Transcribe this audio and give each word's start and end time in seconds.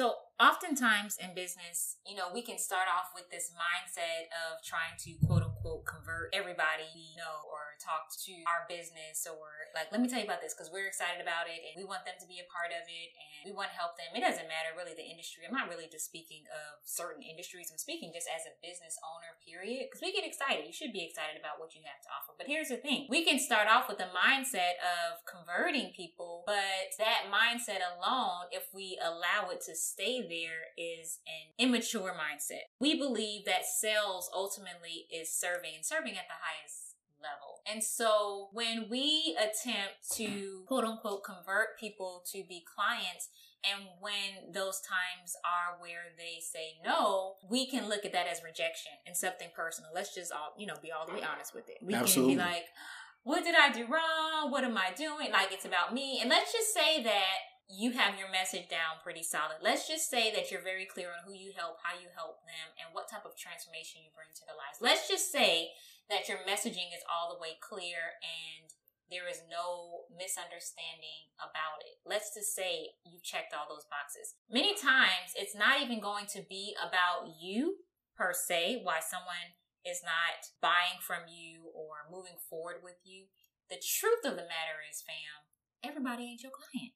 So 0.00 0.14
oftentimes 0.40 1.18
in 1.20 1.34
business, 1.34 1.96
you 2.06 2.16
know, 2.16 2.32
we 2.32 2.40
can 2.40 2.56
start 2.56 2.88
off 2.88 3.12
with 3.14 3.28
this 3.28 3.52
mindset 3.52 4.32
of 4.32 4.64
trying 4.64 4.96
to 5.04 5.26
quote 5.26 5.42
unquote 5.60 5.84
convert 5.84 6.32
everybody 6.32 6.88
we 6.96 7.12
know 7.20 7.44
or 7.52 7.76
talk 7.84 8.08
to 8.16 8.32
our 8.48 8.64
business 8.64 9.28
or 9.28 9.68
like, 9.76 9.92
let 9.92 10.00
me 10.00 10.08
tell 10.08 10.20
you 10.20 10.24
about 10.24 10.40
this 10.40 10.56
because 10.56 10.72
we're 10.72 10.88
excited 10.88 11.20
about 11.20 11.48
it 11.48 11.60
and 11.60 11.76
we 11.76 11.84
want 11.84 12.08
them 12.08 12.16
to 12.16 12.24
be 12.24 12.40
a 12.40 12.48
part 12.48 12.72
of 12.72 12.84
it 12.88 13.08
and 13.12 13.52
we 13.52 13.52
want 13.52 13.68
to 13.68 13.76
help 13.76 13.96
them. 14.00 14.08
It 14.16 14.24
doesn't 14.24 14.48
matter 14.48 14.72
really 14.72 14.96
the 14.96 15.04
industry. 15.04 15.44
I'm 15.44 15.52
not 15.52 15.68
really 15.68 15.88
just 15.92 16.08
speaking 16.08 16.48
of 16.48 16.80
certain 16.88 17.20
industries. 17.20 17.68
I'm 17.68 17.80
speaking 17.80 18.12
just 18.16 18.28
as 18.28 18.48
a 18.48 18.56
business 18.64 18.96
owner, 19.04 19.36
period, 19.44 19.88
because 19.88 20.00
we 20.00 20.16
get 20.16 20.24
excited. 20.24 20.64
You 20.64 20.76
should 20.76 20.96
be 20.96 21.04
excited 21.04 21.36
about 21.36 21.60
what 21.60 21.76
you 21.76 21.84
have 21.84 22.00
to 22.04 22.10
offer. 22.12 22.32
But 22.36 22.48
here's 22.48 22.72
the 22.72 22.80
thing. 22.80 23.08
We 23.12 23.24
can 23.24 23.36
start 23.36 23.68
off 23.68 23.88
with 23.88 24.00
the 24.00 24.12
mindset 24.12 24.80
of 24.80 25.20
converting 25.28 25.92
people, 25.92 26.44
but 26.48 26.96
that 26.96 27.28
mindset 27.28 27.84
alone, 27.84 28.48
if 28.52 28.72
we 28.72 28.96
allow 29.00 29.52
it 29.52 29.60
to 29.68 29.76
stay 29.76 30.24
there 30.24 30.72
is 30.76 31.20
an 31.28 31.52
immature 31.56 32.12
mindset. 32.16 32.68
We 32.80 32.96
believe 32.96 33.44
that 33.44 33.64
sales 33.64 34.28
ultimately 34.34 35.08
is 35.08 35.32
serving 35.50 35.74
and 35.74 35.84
serving 35.84 36.12
at 36.12 36.28
the 36.28 36.38
highest 36.38 36.90
level. 37.22 37.60
And 37.70 37.82
so 37.84 38.48
when 38.52 38.86
we 38.90 39.36
attempt 39.38 40.10
to 40.16 40.64
quote 40.66 40.84
unquote 40.84 41.24
convert 41.24 41.78
people 41.78 42.22
to 42.32 42.42
be 42.48 42.64
clients, 42.64 43.28
and 43.60 43.88
when 44.00 44.52
those 44.52 44.80
times 44.80 45.36
are 45.44 45.78
where 45.80 46.16
they 46.16 46.40
say 46.40 46.80
no, 46.84 47.34
we 47.48 47.66
can 47.66 47.88
look 47.88 48.06
at 48.06 48.12
that 48.12 48.26
as 48.26 48.42
rejection 48.42 48.92
and 49.06 49.14
something 49.16 49.48
personal. 49.54 49.90
Let's 49.94 50.14
just 50.14 50.32
all, 50.32 50.54
you 50.56 50.66
know, 50.66 50.76
be 50.82 50.90
all 50.90 51.06
the 51.06 51.12
way 51.12 51.22
honest 51.22 51.54
with 51.54 51.68
it. 51.68 51.76
We 51.82 51.94
Absolutely. 51.94 52.36
can 52.36 52.44
be 52.44 52.50
like, 52.50 52.64
what 53.22 53.44
did 53.44 53.54
I 53.54 53.70
do 53.70 53.84
wrong? 53.84 54.50
What 54.50 54.64
am 54.64 54.78
I 54.78 54.92
doing? 54.96 55.30
Like 55.30 55.52
it's 55.52 55.66
about 55.66 55.92
me. 55.92 56.20
And 56.20 56.30
let's 56.30 56.52
just 56.52 56.72
say 56.72 57.02
that 57.02 57.36
you 57.70 57.94
have 57.94 58.18
your 58.18 58.26
message 58.34 58.66
down 58.66 58.98
pretty 58.98 59.22
solid. 59.22 59.62
Let's 59.62 59.86
just 59.86 60.10
say 60.10 60.34
that 60.34 60.50
you're 60.50 60.62
very 60.62 60.84
clear 60.84 61.14
on 61.14 61.22
who 61.22 61.38
you 61.38 61.54
help, 61.54 61.78
how 61.86 61.94
you 61.94 62.10
help 62.10 62.42
them, 62.42 62.74
and 62.82 62.90
what 62.90 63.06
type 63.06 63.22
of 63.22 63.38
transformation 63.38 64.02
you 64.02 64.10
bring 64.10 64.34
to 64.34 64.42
their 64.42 64.58
lives. 64.58 64.82
Let's 64.82 65.06
just 65.06 65.30
say 65.30 65.70
that 66.10 66.26
your 66.26 66.42
messaging 66.42 66.90
is 66.90 67.06
all 67.06 67.30
the 67.30 67.38
way 67.38 67.54
clear 67.62 68.18
and 68.26 68.74
there 69.06 69.30
is 69.30 69.46
no 69.46 70.06
misunderstanding 70.10 71.30
about 71.38 71.82
it. 71.86 72.02
Let's 72.02 72.34
just 72.34 72.54
say 72.54 72.98
you've 73.06 73.26
checked 73.26 73.54
all 73.54 73.70
those 73.70 73.86
boxes. 73.86 74.34
Many 74.50 74.74
times 74.74 75.34
it's 75.38 75.54
not 75.54 75.78
even 75.78 76.02
going 76.02 76.26
to 76.34 76.42
be 76.42 76.74
about 76.78 77.38
you 77.38 77.86
per 78.18 78.34
se, 78.34 78.82
why 78.82 78.98
someone 78.98 79.54
is 79.86 80.02
not 80.02 80.50
buying 80.58 80.98
from 81.02 81.30
you 81.30 81.70
or 81.70 82.10
moving 82.10 82.38
forward 82.50 82.82
with 82.82 82.98
you. 83.06 83.30
The 83.70 83.78
truth 83.78 84.26
of 84.26 84.34
the 84.34 84.46
matter 84.46 84.82
is, 84.86 85.02
fam, 85.02 85.46
everybody 85.82 86.26
ain't 86.26 86.42
your 86.42 86.54
client 86.54 86.94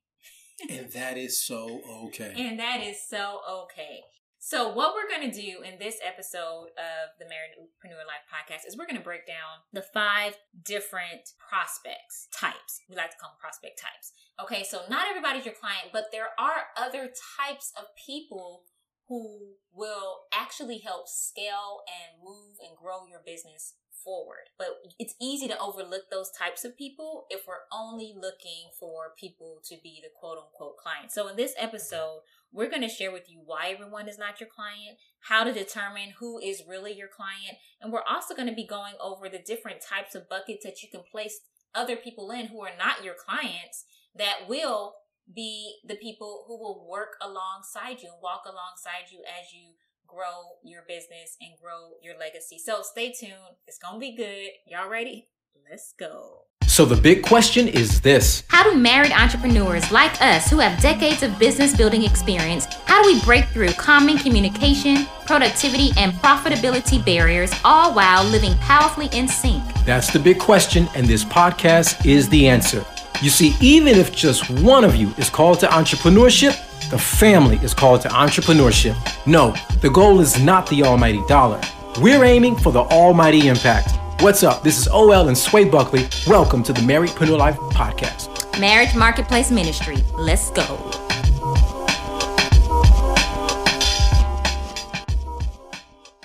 and 0.69 0.91
that 0.93 1.17
is 1.17 1.41
so 1.41 1.81
okay. 2.07 2.35
And 2.37 2.59
that 2.59 2.83
is 2.83 3.01
so 3.01 3.41
okay. 3.65 4.01
So, 4.39 4.69
what 4.75 4.93
we're 4.95 5.09
going 5.09 5.31
to 5.31 5.41
do 5.41 5.63
in 5.63 5.79
this 5.79 5.97
episode 6.05 6.69
of 6.77 7.17
the 7.19 7.25
Marriedpreneur 7.25 8.05
Life 8.05 8.29
podcast 8.29 8.69
is 8.69 8.77
we're 8.77 8.85
going 8.85 8.99
to 8.99 9.03
break 9.03 9.27
down 9.27 9.65
the 9.73 9.81
five 9.81 10.37
different 10.63 11.33
prospects 11.49 12.29
types. 12.31 12.83
We 12.91 12.95
like 12.95 13.11
to 13.13 13.17
call 13.17 13.31
them 13.31 13.39
prospect 13.41 13.81
types. 13.81 14.13
Okay, 14.43 14.63
so 14.63 14.83
not 14.91 15.09
everybody's 15.09 15.47
your 15.47 15.55
client, 15.55 15.89
but 15.95 16.13
there 16.13 16.29
are 16.39 16.69
other 16.77 17.11
types 17.39 17.73
of 17.79 17.87
people 17.97 18.65
who 19.09 19.57
will 19.73 20.29
actually 20.33 20.79
help 20.79 21.09
scale 21.09 21.81
and 21.89 22.23
move 22.23 22.57
and 22.61 22.77
grow 22.77 23.07
your 23.09 23.21
business 23.25 23.75
forward. 24.05 24.51
But 24.59 24.69
it's 24.99 25.15
easy 25.21 25.49
to 25.49 25.59
overlook 25.59 26.11
those 26.11 26.31
types 26.31 26.65
of 26.65 26.77
people 26.77 27.27
if 27.31 27.47
we're 27.47 27.67
only 27.73 28.15
looking 28.15 28.71
for 28.79 29.13
people 29.19 29.61
to 29.65 29.77
be 29.83 30.01
the 30.03 30.11
quote 30.19 30.39
unquote 30.39 30.77
client. 30.77 31.11
So 31.11 31.29
in 31.29 31.37
this 31.37 31.55
episode, 31.59 32.21
we're 32.53 32.71
going 32.71 32.83
to 32.83 32.89
share 32.89 33.11
with 33.11 33.29
you 33.29 33.41
why 33.45 33.71
everyone 33.71 34.09
is 34.09 34.19
not 34.19 34.39
your 34.39 34.49
client, 34.49 34.99
how 35.29 35.43
to 35.43 35.53
determine 35.53 36.15
who 36.19 36.39
is 36.39 36.63
really 36.69 36.93
your 36.93 37.09
client, 37.09 37.59
and 37.81 37.93
we're 37.93 38.03
also 38.09 38.35
going 38.35 38.49
to 38.49 38.55
be 38.55 38.67
going 38.67 38.95
over 39.03 39.29
the 39.29 39.41
different 39.41 39.81
types 39.81 40.15
of 40.15 40.29
buckets 40.29 40.65
that 40.65 40.83
you 40.83 40.89
can 40.89 41.03
place 41.11 41.41
other 41.75 41.97
people 41.97 42.31
in 42.31 42.47
who 42.47 42.63
are 42.63 42.77
not 42.79 43.03
your 43.03 43.15
clients 43.15 43.85
that 44.15 44.49
will 44.49 44.95
be 45.33 45.77
the 45.85 45.97
people 45.97 46.45
who 46.47 46.59
will 46.59 46.87
work 46.89 47.17
alongside 47.21 48.03
you 48.03 48.13
walk 48.23 48.43
alongside 48.45 49.11
you 49.11 49.21
as 49.25 49.53
you 49.53 49.73
grow 50.15 50.59
your 50.63 50.83
business 50.87 51.37
and 51.41 51.53
grow 51.61 51.95
your 52.03 52.17
legacy. 52.19 52.59
So 52.59 52.83
stay 52.83 53.13
tuned. 53.13 53.59
It's 53.67 53.79
going 53.79 53.95
to 53.95 54.01
be 54.01 54.17
good. 54.17 54.51
Y'all 54.67 54.89
ready? 54.89 55.29
Let's 55.69 55.95
go. 55.99 56.43
So, 56.67 56.85
the 56.85 56.97
big 56.97 57.23
question 57.23 57.69
is 57.69 58.01
this 58.01 58.43
How 58.49 58.69
do 58.69 58.77
married 58.77 59.13
entrepreneurs 59.13 59.93
like 59.93 60.21
us 60.21 60.51
who 60.51 60.59
have 60.59 60.81
decades 60.81 61.23
of 61.23 61.39
business 61.39 61.77
building 61.77 62.03
experience, 62.03 62.67
how 62.87 63.03
do 63.03 63.13
we 63.13 63.21
break 63.21 63.45
through 63.47 63.73
common 63.75 64.19
communication, 64.19 65.07
productivity, 65.25 65.91
and 65.97 66.13
profitability 66.15 67.05
barriers, 67.05 67.53
all 67.65 67.95
while 67.95 68.25
living 68.25 68.55
powerfully 68.59 69.09
in 69.13 69.29
sync? 69.29 69.63
That's 69.85 70.13
the 70.13 70.19
big 70.19 70.41
question, 70.41 70.89
and 70.95 71.07
this 71.07 71.25
podcast 71.25 72.05
is 72.07 72.29
the 72.29 72.49
answer. 72.49 72.85
You 73.23 73.31
see, 73.31 73.55
even 73.61 73.95
if 73.95 74.13
just 74.13 74.51
one 74.51 74.85
of 74.85 74.97
you 74.97 75.15
is 75.17 75.31
called 75.31 75.61
to 75.61 75.67
entrepreneurship, 75.67 76.59
the 76.91 76.99
family 76.99 77.57
is 77.63 77.75
called 77.75 78.03
to 78.03 78.09
entrepreneurship. 78.09 78.97
No, 79.27 79.55
the 79.81 79.91
goal 79.91 80.21
is 80.21 80.43
not 80.43 80.69
the 80.69 80.83
almighty 80.83 81.23
dollar. 81.27 81.61
We're 82.01 82.25
aiming 82.25 82.57
for 82.57 82.73
the 82.73 82.81
almighty 82.81 83.49
impact. 83.49 83.93
What's 84.23 84.43
up? 84.43 84.63
This 84.63 84.79
is 84.79 84.89
OL 84.89 85.29
and 85.29 85.37
Sway 85.37 85.65
Buckley. 85.65 86.09
Welcome 86.27 86.63
to 86.65 86.73
the 86.73 86.81
Marriedpreneur 86.81 87.39
Life 87.39 87.57
podcast. 87.57 88.61
Marriage 88.61 88.95
Marketplace 88.95 89.51
Ministry. 89.51 89.97
Let's 90.17 90.51
go. 90.51 91.04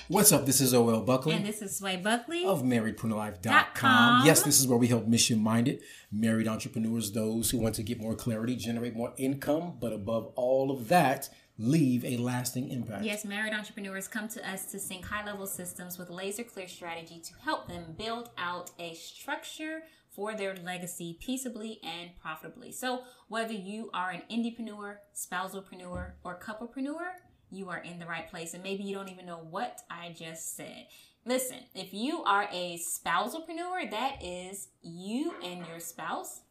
What's 0.10 0.32
up? 0.32 0.48
This 0.48 0.60
is 0.60 0.74
OL 0.74 1.02
Buckley. 1.02 1.36
And 1.36 1.46
this 1.46 1.62
is 1.62 1.78
Sway 1.78 1.96
Buckley 1.96 2.44
of 2.44 2.64
MarriedpreneurLife.com. 2.64 4.26
Yes, 4.26 4.42
this 4.42 4.60
is 4.60 4.68
where 4.68 4.80
we 4.80 4.88
help 4.88 5.06
mission 5.06 5.40
minded 5.40 5.84
married 6.12 6.48
entrepreneurs, 6.48 7.12
those 7.12 7.52
who 7.52 7.60
want 7.60 7.76
to 7.76 7.84
get 7.84 8.02
more 8.02 8.16
clarity, 8.16 8.56
generate 8.56 8.96
more 8.96 9.14
income, 9.18 9.78
but 9.80 9.94
above 9.94 10.34
all 10.36 10.72
of 10.72 10.88
that, 10.88 11.30
leave 11.60 12.04
a 12.04 12.18
lasting 12.18 12.72
impact. 12.72 13.04
Yes, 13.04 13.24
married 13.24 13.54
entrepreneurs 13.54 14.08
come 14.08 14.28
to 14.30 14.50
us 14.50 14.66
to 14.72 14.80
sync 14.80 15.06
high 15.06 15.24
level 15.24 15.46
systems 15.46 16.00
with 16.00 16.10
laser 16.10 16.44
clear 16.44 16.68
strategy 16.68 17.20
to 17.20 17.34
help 17.44 17.68
them 17.68 17.94
build 17.96 18.32
out 18.40 18.72
a 18.80 18.96
structure 18.96 19.84
for 20.10 20.34
their 20.34 20.56
legacy 20.56 21.20
peaceably 21.22 21.80
and 21.84 22.10
profitably. 22.20 22.72
So, 22.72 23.04
whether 23.28 23.54
you 23.54 23.92
are 23.94 24.10
an 24.10 24.24
indiepreneur, 24.32 24.96
spousalpreneur, 25.16 26.14
or 26.24 26.40
couplepreneur, 26.40 27.12
you 27.52 27.70
are 27.70 27.80
in 27.80 28.00
the 28.00 28.06
right 28.06 28.30
place. 28.30 28.54
And 28.54 28.64
maybe 28.64 28.84
you 28.84 28.96
don't 28.96 29.10
even 29.10 29.26
know 29.26 29.42
what 29.50 29.82
I 29.90 30.14
just 30.18 30.56
said. 30.56 30.88
Listen, 31.26 31.60
if 31.76 31.94
you 31.94 32.24
are 32.24 32.48
a 32.52 32.80
spousalpreneur, 32.80 33.92
that 33.92 34.24
is 34.24 34.70
you 34.82 35.34
and 35.44 35.66
your 35.68 35.80
spouse 35.80 36.42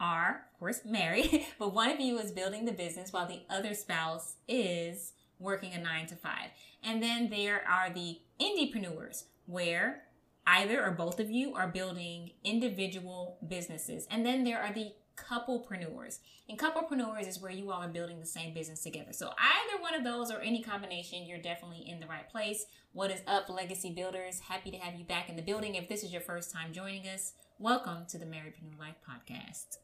are, 0.00 0.46
of 0.52 0.58
course, 0.58 0.80
married, 0.86 1.46
but 1.58 1.74
one 1.74 1.90
of 1.90 2.00
you 2.00 2.18
is 2.18 2.32
building 2.32 2.64
the 2.64 2.72
business 2.72 3.12
while 3.12 3.26
the 3.26 3.42
other 3.50 3.74
spouse 3.74 4.36
is 4.48 5.12
working 5.38 5.72
a 5.74 5.78
nine 5.78 6.06
to 6.06 6.16
five. 6.16 6.50
And 6.82 7.02
then 7.02 7.28
there 7.28 7.62
are 7.68 7.90
the 7.90 8.20
indiepreneurs 8.40 9.24
where 9.46 10.02
either 10.46 10.84
or 10.84 10.92
both 10.92 11.20
of 11.20 11.30
you 11.30 11.54
are 11.54 11.68
building 11.68 12.30
individual 12.44 13.38
businesses. 13.46 14.06
And 14.10 14.24
then 14.24 14.44
there 14.44 14.62
are 14.62 14.72
the 14.72 14.92
couplepreneurs. 15.16 16.18
And 16.48 16.58
couplepreneurs 16.58 17.26
is 17.26 17.40
where 17.40 17.50
you 17.50 17.70
all 17.70 17.82
are 17.82 17.88
building 17.88 18.20
the 18.20 18.26
same 18.26 18.54
business 18.54 18.82
together. 18.82 19.12
So 19.12 19.28
either 19.38 19.82
one 19.82 19.94
of 19.94 20.04
those 20.04 20.30
or 20.30 20.40
any 20.40 20.62
combination, 20.62 21.26
you're 21.26 21.38
definitely 21.38 21.88
in 21.88 22.00
the 22.00 22.06
right 22.06 22.28
place. 22.28 22.66
What 22.92 23.10
is 23.10 23.20
up, 23.26 23.48
Legacy 23.48 23.90
Builders? 23.90 24.40
Happy 24.40 24.70
to 24.70 24.76
have 24.76 24.98
you 24.98 25.04
back 25.04 25.28
in 25.28 25.36
the 25.36 25.42
building. 25.42 25.74
If 25.74 25.88
this 25.88 26.02
is 26.02 26.12
your 26.12 26.20
first 26.20 26.52
time 26.52 26.72
joining 26.72 27.06
us, 27.08 27.32
welcome 27.58 28.04
to 28.08 28.18
the 28.18 28.26
Marriedpreneur 28.26 28.78
Life 28.78 28.96
podcast. 29.08 29.78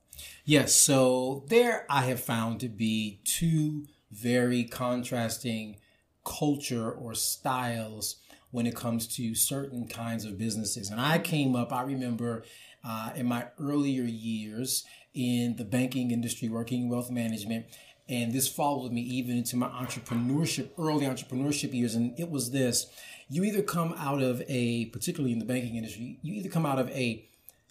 Yes, 0.45 0.75
so 0.75 1.45
there 1.49 1.87
I 1.89 2.03
have 2.03 2.21
found 2.21 2.61
to 2.61 2.69
be 2.69 3.21
two 3.25 3.87
very 4.11 4.65
contrasting 4.65 5.77
culture 6.25 6.91
or 6.91 7.15
styles 7.15 8.17
when 8.51 8.67
it 8.67 8.77
comes 8.77 9.07
to 9.17 9.35
certain 9.35 9.89
kinds 9.89 10.25
of 10.25 10.39
businesses. 10.39 10.91
And 10.91 11.01
I 11.01 11.19
came 11.19 11.57
up, 11.57 11.73
I 11.73 11.83
remember 11.83 12.45
uh, 12.85 13.11
in 13.15 13.27
my 13.27 13.47
earlier 13.59 14.03
years, 14.03 14.85
in 15.15 15.57
the 15.57 15.65
banking 15.65 16.11
industry, 16.11 16.49
working 16.49 16.83
in 16.83 16.89
wealth 16.89 17.11
management. 17.11 17.67
And 18.09 18.33
this 18.33 18.49
followed 18.49 18.93
me 18.93 19.01
even 19.01 19.37
into 19.37 19.57
my 19.57 19.69
entrepreneurship, 19.69 20.71
early 20.79 21.07
entrepreneurship 21.07 21.73
years. 21.73 21.95
And 21.95 22.19
it 22.19 22.31
was 22.31 22.51
this 22.51 22.87
you 23.33 23.45
either 23.45 23.63
come 23.63 23.95
out 23.97 24.21
of 24.21 24.43
a, 24.47 24.87
particularly 24.87 25.33
in 25.33 25.39
the 25.39 25.45
banking 25.47 25.77
industry, 25.77 26.19
you 26.21 26.35
either 26.35 26.51
come 26.51 26.67
out 26.67 26.79
of 26.79 26.91
a 26.91 27.27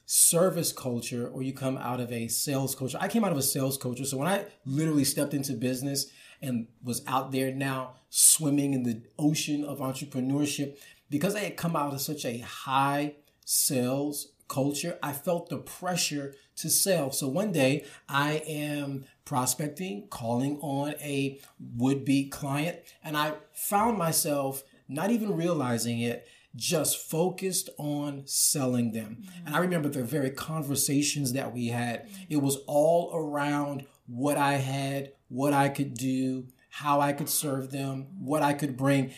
service 0.08 0.74
culture 0.74 1.28
or 1.28 1.44
you 1.44 1.54
come 1.54 1.78
out 1.78 2.00
of 2.00 2.12
a 2.12 2.28
sales 2.28 2.74
culture. 2.74 2.98
I 3.00 3.08
came 3.08 3.24
out 3.24 3.32
of 3.32 3.38
a 3.38 3.44
sales 3.44 3.78
culture. 3.78 4.04
So 4.04 4.18
when 4.18 4.28
I 4.28 4.46
literally 4.66 5.04
stepped 5.04 5.36
into 5.36 5.54
business 5.54 6.08
and 6.42 6.68
was 6.84 7.04
out 7.06 7.32
there 7.32 7.54
now 7.54 7.94
swimming 8.10 8.74
in 8.74 8.84
the 8.84 9.04
ocean 9.20 9.64
of 9.64 9.78
entrepreneurship, 9.78 10.78
because 11.12 11.36
I 11.36 11.40
had 11.42 11.58
come 11.58 11.76
out 11.76 11.94
of 11.94 12.02
such 12.02 12.26
a 12.26 12.40
high 12.40 13.14
sales 13.46 14.30
culture, 14.52 15.00
I 15.02 15.14
felt 15.14 15.50
the 15.50 15.58
pressure 15.58 16.36
to 16.58 16.70
sell. 16.70 17.12
So 17.12 17.28
one 17.28 17.52
day 17.52 17.86
I 18.08 18.44
am 18.46 19.06
prospecting, 19.26 20.08
calling 20.10 20.60
on 20.60 20.94
a 21.00 21.40
would 21.78 22.04
be 22.04 22.28
client. 22.28 22.80
And 23.04 23.16
I 23.16 23.36
found 23.54 23.98
myself 23.98 24.64
not 24.90 25.10
even 25.10 25.38
realizing 25.38 26.02
it, 26.02 26.28
just 26.54 27.10
focused 27.10 27.70
on 27.80 28.24
selling 28.26 28.92
them. 28.92 29.20
Mm-hmm. 29.22 29.48
And 29.48 29.56
I 29.56 29.60
remember 29.60 29.88
the 29.88 30.04
very 30.04 30.32
conversations 30.32 31.32
that 31.32 31.54
we 31.54 31.68
had, 31.68 32.10
it 32.30 32.38
was 32.38 32.58
all 32.68 33.12
around 33.14 33.86
what 34.06 34.38
I 34.38 34.54
had, 34.54 35.14
what 35.30 35.54
I 35.54 35.70
could 35.70 35.94
do, 35.94 36.48
how 36.70 37.00
I 37.00 37.14
could 37.14 37.30
serve 37.30 37.72
them, 37.72 38.08
what 38.20 38.42
I 38.42 38.52
could 38.54 38.76
bring 38.76 39.14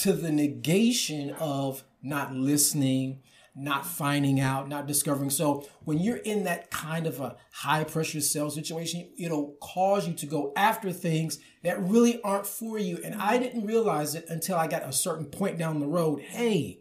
to 0.00 0.14
the 0.14 0.32
negation 0.32 1.30
of 1.32 1.84
not 2.02 2.34
listening, 2.34 3.20
not 3.56 3.86
finding 3.86 4.40
out, 4.40 4.68
not 4.68 4.86
discovering. 4.86 5.30
So 5.30 5.66
when 5.84 5.98
you're 5.98 6.16
in 6.16 6.44
that 6.44 6.70
kind 6.70 7.06
of 7.06 7.20
a 7.20 7.36
high 7.52 7.84
pressure 7.84 8.20
sales 8.20 8.54
situation, 8.54 9.08
it'll 9.16 9.56
cause 9.60 10.08
you 10.08 10.14
to 10.14 10.26
go 10.26 10.52
after 10.56 10.92
things 10.92 11.38
that 11.62 11.80
really 11.80 12.20
aren't 12.22 12.46
for 12.46 12.78
you. 12.78 12.98
And 13.04 13.14
I 13.14 13.38
didn't 13.38 13.64
realize 13.64 14.16
it 14.16 14.26
until 14.28 14.56
I 14.56 14.66
got 14.66 14.82
a 14.82 14.92
certain 14.92 15.26
point 15.26 15.56
down 15.56 15.78
the 15.78 15.86
road. 15.86 16.20
Hey, 16.20 16.80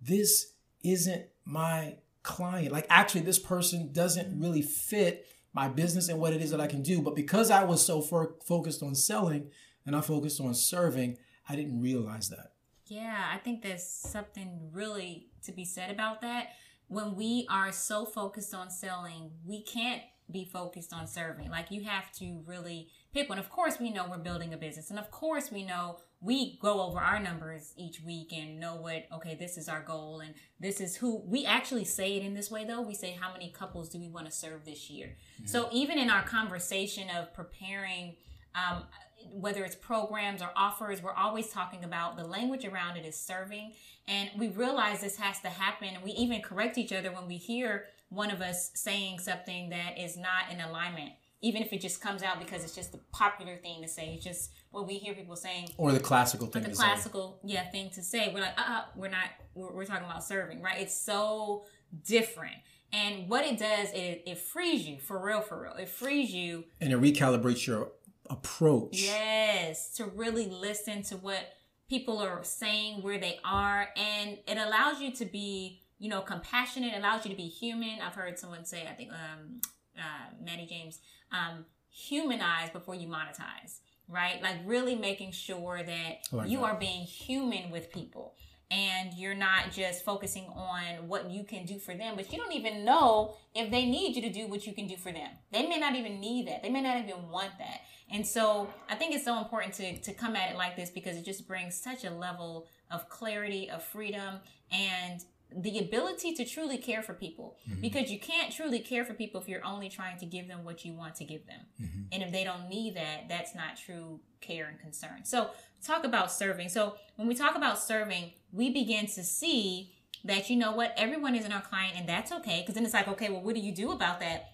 this 0.00 0.52
isn't 0.82 1.26
my 1.44 1.96
client. 2.22 2.72
Like 2.72 2.86
actually 2.88 3.20
this 3.20 3.38
person 3.38 3.92
doesn't 3.92 4.40
really 4.40 4.62
fit 4.62 5.26
my 5.52 5.68
business 5.68 6.08
and 6.08 6.18
what 6.18 6.32
it 6.32 6.40
is 6.40 6.50
that 6.50 6.60
I 6.62 6.66
can 6.66 6.82
do. 6.82 7.02
But 7.02 7.14
because 7.14 7.50
I 7.50 7.64
was 7.64 7.84
so 7.84 8.00
focused 8.00 8.82
on 8.82 8.94
selling 8.94 9.50
and 9.84 9.94
I 9.94 10.00
focused 10.00 10.40
on 10.40 10.54
serving, 10.54 11.18
I 11.46 11.56
didn't 11.56 11.82
realize 11.82 12.30
that. 12.30 12.53
Yeah, 12.94 13.24
I 13.32 13.38
think 13.38 13.62
there's 13.62 13.84
something 13.84 14.70
really 14.72 15.26
to 15.44 15.52
be 15.52 15.64
said 15.64 15.90
about 15.90 16.20
that. 16.20 16.50
When 16.86 17.16
we 17.16 17.46
are 17.50 17.72
so 17.72 18.04
focused 18.04 18.54
on 18.54 18.70
selling, 18.70 19.32
we 19.44 19.64
can't 19.64 20.02
be 20.30 20.44
focused 20.44 20.92
on 20.92 21.08
serving. 21.08 21.50
Like 21.50 21.70
you 21.70 21.82
have 21.82 22.12
to 22.12 22.42
really 22.46 22.90
pick 23.12 23.28
one. 23.28 23.38
Of 23.38 23.50
course, 23.50 23.80
we 23.80 23.90
know 23.90 24.06
we're 24.08 24.18
building 24.18 24.54
a 24.54 24.56
business, 24.56 24.90
and 24.90 24.98
of 24.98 25.10
course, 25.10 25.50
we 25.50 25.64
know 25.64 25.98
we 26.20 26.56
go 26.60 26.82
over 26.82 26.98
our 26.98 27.18
numbers 27.18 27.74
each 27.76 28.00
week 28.00 28.32
and 28.32 28.60
know 28.60 28.76
what 28.76 29.06
okay, 29.12 29.34
this 29.34 29.58
is 29.58 29.68
our 29.68 29.82
goal, 29.82 30.20
and 30.20 30.34
this 30.60 30.80
is 30.80 30.94
who 30.94 31.20
we 31.26 31.44
actually 31.44 31.84
say 31.84 32.16
it 32.16 32.22
in 32.22 32.32
this 32.32 32.48
way. 32.48 32.64
Though 32.64 32.82
we 32.82 32.94
say 32.94 33.16
how 33.20 33.32
many 33.32 33.50
couples 33.50 33.88
do 33.88 33.98
we 33.98 34.08
want 34.08 34.26
to 34.26 34.32
serve 34.32 34.64
this 34.64 34.88
year. 34.88 35.16
Mm-hmm. 35.36 35.46
So 35.46 35.68
even 35.72 35.98
in 35.98 36.10
our 36.10 36.22
conversation 36.22 37.08
of 37.10 37.34
preparing. 37.34 38.16
Um, 38.54 38.84
whether 39.32 39.64
it's 39.64 39.76
programs 39.76 40.42
or 40.42 40.50
offers, 40.56 41.02
we're 41.02 41.12
always 41.12 41.48
talking 41.48 41.84
about 41.84 42.16
the 42.16 42.24
language 42.24 42.64
around 42.64 42.96
it 42.96 43.04
is 43.04 43.18
serving. 43.18 43.72
And 44.06 44.30
we 44.36 44.48
realize 44.48 45.00
this 45.00 45.16
has 45.16 45.40
to 45.40 45.48
happen. 45.48 45.88
And 45.94 46.04
we 46.04 46.12
even 46.12 46.42
correct 46.42 46.78
each 46.78 46.92
other 46.92 47.10
when 47.10 47.26
we 47.26 47.36
hear 47.36 47.86
one 48.08 48.30
of 48.30 48.40
us 48.40 48.70
saying 48.74 49.18
something 49.18 49.70
that 49.70 49.98
is 49.98 50.16
not 50.16 50.50
in 50.50 50.60
alignment, 50.60 51.12
even 51.40 51.62
if 51.62 51.72
it 51.72 51.80
just 51.80 52.00
comes 52.00 52.22
out 52.22 52.38
because 52.38 52.64
it's 52.64 52.74
just 52.74 52.92
the 52.92 53.00
popular 53.12 53.56
thing 53.56 53.82
to 53.82 53.88
say. 53.88 54.14
It's 54.14 54.24
just 54.24 54.50
what 54.70 54.86
we 54.86 54.94
hear 54.94 55.14
people 55.14 55.36
saying. 55.36 55.70
Or 55.76 55.92
the 55.92 56.00
classical 56.00 56.46
thing 56.46 56.62
the 56.62 56.70
classical, 56.70 57.40
say. 57.42 57.54
yeah, 57.54 57.70
thing 57.70 57.90
to 57.90 58.02
say. 58.02 58.30
We're 58.32 58.42
like, 58.42 58.58
uh, 58.58 58.64
uh 58.66 58.82
we're 58.96 59.08
not, 59.08 59.28
we're, 59.54 59.72
we're 59.72 59.84
talking 59.84 60.06
about 60.06 60.24
serving, 60.24 60.62
right? 60.62 60.80
It's 60.80 60.94
so 60.96 61.64
different. 62.06 62.56
And 62.94 63.28
what 63.28 63.44
it 63.44 63.58
does, 63.58 63.90
it, 63.92 64.22
it 64.24 64.38
frees 64.38 64.86
you 64.86 65.00
for 65.00 65.18
real, 65.18 65.40
for 65.40 65.60
real. 65.60 65.72
It 65.72 65.88
frees 65.88 66.32
you. 66.32 66.64
And 66.80 66.92
it 66.92 67.00
recalibrates 67.00 67.66
your 67.66 67.88
approach. 68.30 69.00
Yes, 69.00 69.90
to 69.96 70.06
really 70.06 70.46
listen 70.46 71.02
to 71.04 71.16
what 71.16 71.54
people 71.88 72.18
are 72.18 72.42
saying, 72.42 73.02
where 73.02 73.18
they 73.18 73.38
are, 73.44 73.88
and 73.96 74.38
it 74.46 74.58
allows 74.58 75.00
you 75.00 75.12
to 75.12 75.24
be, 75.24 75.80
you 75.98 76.08
know, 76.08 76.20
compassionate. 76.20 76.96
Allows 76.96 77.24
you 77.24 77.30
to 77.30 77.36
be 77.36 77.48
human. 77.48 78.00
I've 78.00 78.14
heard 78.14 78.38
someone 78.38 78.64
say, 78.64 78.86
I 78.88 78.92
think, 78.92 79.10
um, 79.12 79.60
uh, 79.98 80.44
Maddie 80.44 80.66
James, 80.66 80.98
um, 81.32 81.64
humanize 81.90 82.70
before 82.70 82.94
you 82.94 83.08
monetize. 83.08 83.80
Right, 84.06 84.42
like 84.42 84.56
really 84.66 84.96
making 84.96 85.32
sure 85.32 85.82
that 85.82 86.28
like 86.30 86.50
you 86.50 86.58
that. 86.58 86.64
are 86.64 86.74
being 86.78 87.04
human 87.04 87.70
with 87.70 87.90
people 87.90 88.34
and 88.70 89.14
you're 89.14 89.34
not 89.34 89.70
just 89.70 90.04
focusing 90.04 90.46
on 90.46 91.06
what 91.06 91.30
you 91.30 91.44
can 91.44 91.64
do 91.64 91.78
for 91.78 91.94
them, 91.94 92.16
but 92.16 92.32
you 92.32 92.38
don't 92.38 92.52
even 92.52 92.84
know 92.84 93.36
if 93.54 93.70
they 93.70 93.84
need 93.86 94.16
you 94.16 94.22
to 94.22 94.30
do 94.30 94.48
what 94.48 94.66
you 94.66 94.72
can 94.72 94.86
do 94.86 94.96
for 94.96 95.12
them. 95.12 95.30
They 95.52 95.66
may 95.66 95.78
not 95.78 95.94
even 95.94 96.18
need 96.18 96.48
that. 96.48 96.62
They 96.62 96.70
may 96.70 96.80
not 96.80 96.98
even 96.98 97.28
want 97.28 97.50
that. 97.58 97.82
And 98.10 98.26
so 98.26 98.68
I 98.88 98.94
think 98.94 99.14
it's 99.14 99.24
so 99.24 99.38
important 99.38 99.74
to, 99.74 100.00
to 100.00 100.12
come 100.12 100.36
at 100.36 100.50
it 100.50 100.56
like 100.56 100.76
this 100.76 100.90
because 100.90 101.16
it 101.16 101.24
just 101.24 101.48
brings 101.48 101.74
such 101.74 102.04
a 102.04 102.10
level 102.10 102.66
of 102.90 103.08
clarity, 103.08 103.70
of 103.70 103.82
freedom, 103.82 104.40
and 104.70 105.24
the 105.56 105.78
ability 105.78 106.34
to 106.34 106.44
truly 106.44 106.78
care 106.78 107.02
for 107.02 107.14
people 107.14 107.56
mm-hmm. 107.68 107.80
because 107.80 108.10
you 108.10 108.18
can't 108.18 108.52
truly 108.52 108.80
care 108.80 109.04
for 109.04 109.14
people 109.14 109.40
if 109.40 109.48
you're 109.48 109.64
only 109.64 109.88
trying 109.88 110.18
to 110.18 110.26
give 110.26 110.48
them 110.48 110.64
what 110.64 110.84
you 110.84 110.92
want 110.92 111.14
to 111.16 111.24
give 111.24 111.46
them. 111.46 111.60
Mm-hmm. 111.80 112.00
And 112.12 112.22
if 112.22 112.32
they 112.32 112.44
don't 112.44 112.68
need 112.68 112.96
that, 112.96 113.28
that's 113.28 113.54
not 113.54 113.76
true 113.76 114.20
care 114.40 114.66
and 114.66 114.78
concern. 114.78 115.24
So, 115.24 115.50
talk 115.84 116.04
about 116.04 116.32
serving. 116.32 116.70
So, 116.70 116.96
when 117.16 117.28
we 117.28 117.34
talk 117.34 117.56
about 117.56 117.78
serving, 117.78 118.32
we 118.52 118.70
begin 118.70 119.06
to 119.06 119.22
see 119.22 119.92
that 120.24 120.48
you 120.48 120.56
know 120.56 120.72
what 120.72 120.94
everyone 120.96 121.34
isn't 121.34 121.52
our 121.52 121.60
client 121.60 121.94
and 121.96 122.08
that's 122.08 122.32
okay 122.32 122.60
because 122.60 122.74
then 122.74 122.84
it's 122.84 122.94
like 122.94 123.08
okay 123.08 123.28
well 123.28 123.42
what 123.42 123.54
do 123.54 123.60
you 123.60 123.72
do 123.72 123.92
about 123.92 124.20
that 124.20 124.53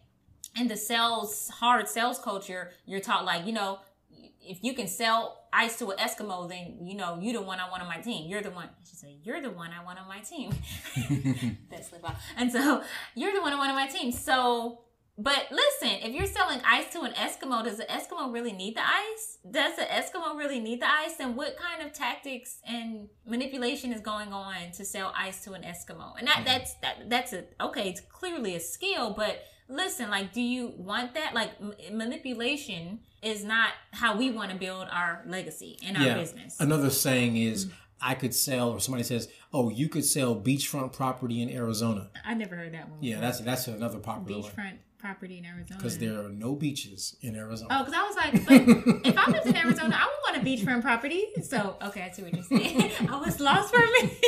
in 0.56 0.68
the 0.68 0.76
sales 0.76 1.48
hard 1.48 1.88
sales 1.88 2.18
culture 2.18 2.70
you're 2.86 3.00
taught 3.00 3.24
like 3.24 3.46
you 3.46 3.52
know 3.52 3.78
if 4.42 4.62
you 4.62 4.74
can 4.74 4.86
sell 4.86 5.46
ice 5.52 5.78
to 5.78 5.90
an 5.90 5.98
eskimo 5.98 6.48
then 6.48 6.78
you 6.82 6.94
know 6.94 7.18
you're 7.20 7.34
the 7.34 7.42
one 7.42 7.60
i 7.60 7.68
want 7.68 7.82
on 7.82 7.88
my 7.88 7.98
team 7.98 8.28
you're 8.28 8.42
the 8.42 8.50
one 8.50 8.68
should 8.86 8.98
say 8.98 9.16
you're 9.22 9.40
the 9.40 9.50
one 9.50 9.70
i 9.72 9.84
want 9.84 9.98
on 9.98 10.08
my 10.08 10.20
team 10.20 10.50
that's 11.70 11.88
slip 11.88 12.08
out 12.08 12.16
and 12.36 12.50
so 12.50 12.82
you're 13.14 13.32
the 13.32 13.40
one 13.40 13.52
i 13.52 13.56
want 13.56 13.70
on 13.70 13.76
my 13.76 13.86
team 13.86 14.10
so 14.10 14.80
but 15.22 15.48
listen, 15.50 15.98
if 16.02 16.14
you're 16.14 16.26
selling 16.26 16.62
ice 16.66 16.90
to 16.94 17.02
an 17.02 17.12
Eskimo, 17.12 17.62
does 17.62 17.76
the 17.76 17.84
Eskimo 17.84 18.32
really 18.32 18.52
need 18.52 18.74
the 18.74 18.82
ice? 18.82 19.36
Does 19.50 19.76
the 19.76 19.82
Eskimo 19.82 20.34
really 20.34 20.60
need 20.60 20.80
the 20.80 20.90
ice? 20.90 21.16
And 21.20 21.36
what 21.36 21.58
kind 21.58 21.82
of 21.86 21.92
tactics 21.92 22.60
and 22.66 23.08
manipulation 23.26 23.92
is 23.92 24.00
going 24.00 24.32
on 24.32 24.70
to 24.72 24.84
sell 24.84 25.12
ice 25.14 25.44
to 25.44 25.52
an 25.52 25.62
Eskimo? 25.62 26.14
And 26.18 26.26
that 26.26 26.36
mm-hmm. 26.36 26.44
that's 26.44 26.74
that 26.76 27.10
that's 27.10 27.32
a 27.34 27.44
okay, 27.60 27.90
it's 27.90 28.00
clearly 28.00 28.54
a 28.54 28.60
skill, 28.60 29.12
but 29.14 29.42
listen, 29.70 30.10
like, 30.10 30.32
do 30.32 30.40
you 30.40 30.72
want 30.76 31.14
that? 31.14 31.34
Like, 31.34 31.52
m- 31.60 31.74
manipulation 31.96 33.00
is 33.22 33.44
not 33.44 33.70
how 33.92 34.16
we 34.16 34.30
want 34.30 34.50
to 34.50 34.56
build 34.56 34.88
our 34.90 35.22
legacy 35.26 35.78
in 35.86 35.96
our 35.96 36.02
yeah. 36.02 36.14
business. 36.14 36.58
Another 36.60 36.90
saying 36.90 37.36
is, 37.36 37.66
mm-hmm. 37.66 37.74
I 38.02 38.14
could 38.14 38.34
sell, 38.34 38.70
or 38.70 38.80
somebody 38.80 39.04
says, 39.04 39.28
"Oh, 39.52 39.68
you 39.68 39.88
could 39.88 40.04
sell 40.04 40.34
beachfront 40.34 40.92
property 40.92 41.42
in 41.42 41.50
Arizona." 41.50 42.08
I 42.24 42.34
never 42.34 42.56
heard 42.56 42.72
that 42.72 42.88
one. 42.88 42.98
Yeah, 43.02 43.20
that's 43.20 43.40
that's 43.40 43.68
another 43.68 43.98
popular 43.98 44.40
beachfront 44.40 44.56
one. 44.56 44.78
property 44.98 45.36
in 45.36 45.44
Arizona. 45.44 45.76
Because 45.76 45.98
there 45.98 46.18
are 46.24 46.30
no 46.30 46.54
beaches 46.54 47.16
in 47.20 47.36
Arizona. 47.36 47.68
Oh, 47.70 47.84
because 47.84 47.94
I 47.94 48.06
was 48.06 48.16
like, 48.16 49.04
if 49.04 49.18
I 49.18 49.30
lived 49.30 49.46
in 49.46 49.56
Arizona, 49.56 49.98
I 50.00 50.06
would 50.06 50.34
want 50.34 50.42
a 50.42 50.48
beachfront 50.50 50.80
property. 50.80 51.26
So, 51.42 51.76
okay, 51.82 52.02
I 52.02 52.10
see 52.10 52.22
what 52.22 52.32
you're 52.32 52.42
saying. 52.42 52.90
I 53.10 53.16
was 53.18 53.38
lost 53.38 53.74
for 53.74 53.82
a 53.82 53.86
minute. 53.86 54.16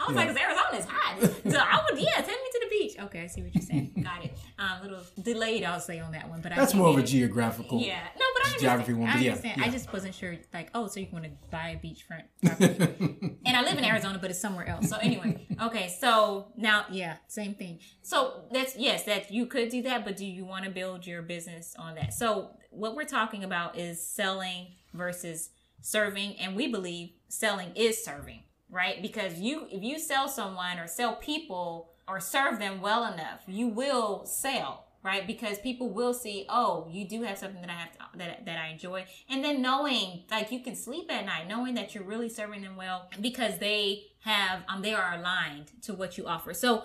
I 0.00 0.06
was 0.06 0.16
yeah. 0.16 0.24
like, 0.24 0.36
is 0.78 0.86
hot. 0.88 1.20
So 1.20 1.58
I 1.58 1.84
would, 1.84 2.00
yeah, 2.00 2.16
take 2.16 2.28
me 2.28 2.48
to. 2.92 3.04
Okay, 3.04 3.22
I 3.22 3.26
see 3.26 3.42
what 3.42 3.54
you're 3.54 3.62
saying. 3.62 3.92
Got 4.02 4.24
it. 4.24 4.36
Um, 4.58 4.80
a 4.80 4.82
little 4.82 5.02
delayed, 5.20 5.64
I'll 5.64 5.80
say 5.80 6.00
on 6.00 6.12
that 6.12 6.28
one, 6.28 6.40
but 6.40 6.52
that's 6.54 6.74
more 6.74 6.88
of 6.88 6.98
a 6.98 7.02
geographical. 7.02 7.80
Yeah, 7.80 8.02
no, 8.18 8.24
but 8.34 8.46
I 8.46 8.58
geography 8.58 8.92
one. 8.92 9.06
But 9.06 9.16
I 9.16 9.28
understand. 9.28 9.56
Yeah, 9.58 9.64
yeah. 9.64 9.68
I 9.68 9.72
just 9.72 9.92
wasn't 9.92 10.14
sure, 10.14 10.36
like, 10.52 10.70
oh, 10.74 10.86
so 10.86 11.00
you 11.00 11.08
want 11.12 11.24
to 11.24 11.30
buy 11.50 11.70
a 11.70 11.76
beachfront 11.76 12.24
property? 12.44 13.38
and 13.46 13.56
I 13.56 13.62
live 13.62 13.78
in 13.78 13.84
Arizona, 13.84 14.18
but 14.20 14.30
it's 14.30 14.40
somewhere 14.40 14.68
else. 14.68 14.88
So 14.88 14.96
anyway, 14.98 15.46
okay, 15.62 15.94
so 16.00 16.52
now, 16.56 16.86
yeah, 16.90 17.16
same 17.28 17.54
thing. 17.54 17.80
So 18.02 18.44
that's 18.52 18.76
yes, 18.76 19.04
that 19.04 19.32
you 19.32 19.46
could 19.46 19.68
do 19.68 19.82
that, 19.82 20.04
but 20.04 20.16
do 20.16 20.26
you 20.26 20.44
want 20.44 20.64
to 20.64 20.70
build 20.70 21.06
your 21.06 21.22
business 21.22 21.74
on 21.78 21.94
that? 21.96 22.14
So 22.14 22.50
what 22.70 22.94
we're 22.94 23.04
talking 23.04 23.44
about 23.44 23.78
is 23.78 24.04
selling 24.04 24.68
versus 24.94 25.50
serving, 25.80 26.36
and 26.38 26.56
we 26.56 26.68
believe 26.68 27.10
selling 27.28 27.72
is 27.74 28.04
serving 28.04 28.42
right? 28.72 29.02
Because 29.02 29.38
you, 29.38 29.66
if 29.70 29.82
you 29.84 30.00
sell 30.00 30.28
someone 30.28 30.78
or 30.78 30.88
sell 30.88 31.14
people 31.16 31.91
or 32.12 32.20
serve 32.20 32.58
them 32.58 32.82
well 32.82 33.10
enough, 33.10 33.40
you 33.46 33.68
will 33.68 34.26
sell, 34.26 34.84
right? 35.02 35.26
Because 35.26 35.58
people 35.58 35.88
will 35.88 36.12
see, 36.12 36.44
oh, 36.50 36.86
you 36.90 37.08
do 37.08 37.22
have 37.22 37.38
something 37.38 37.62
that 37.62 37.70
I 37.70 37.72
have 37.72 37.92
to, 37.92 38.18
that 38.18 38.44
that 38.44 38.58
I 38.58 38.68
enjoy, 38.68 39.06
and 39.30 39.42
then 39.42 39.62
knowing 39.62 40.24
like 40.30 40.52
you 40.52 40.60
can 40.60 40.76
sleep 40.76 41.10
at 41.10 41.24
night, 41.24 41.48
knowing 41.48 41.72
that 41.74 41.94
you're 41.94 42.04
really 42.04 42.28
serving 42.28 42.60
them 42.60 42.76
well 42.76 43.08
because 43.18 43.58
they 43.58 44.04
have 44.20 44.60
um 44.68 44.82
they 44.82 44.92
are 44.92 45.14
aligned 45.14 45.70
to 45.82 45.94
what 45.94 46.18
you 46.18 46.26
offer. 46.26 46.52
So 46.52 46.84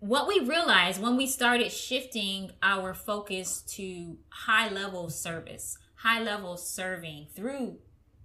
what 0.00 0.26
we 0.26 0.40
realized 0.40 1.00
when 1.00 1.16
we 1.16 1.26
started 1.28 1.70
shifting 1.70 2.50
our 2.62 2.94
focus 2.94 3.62
to 3.76 4.18
high 4.28 4.68
level 4.68 5.08
service, 5.08 5.78
high 5.94 6.20
level 6.20 6.56
serving 6.56 7.28
through, 7.34 7.78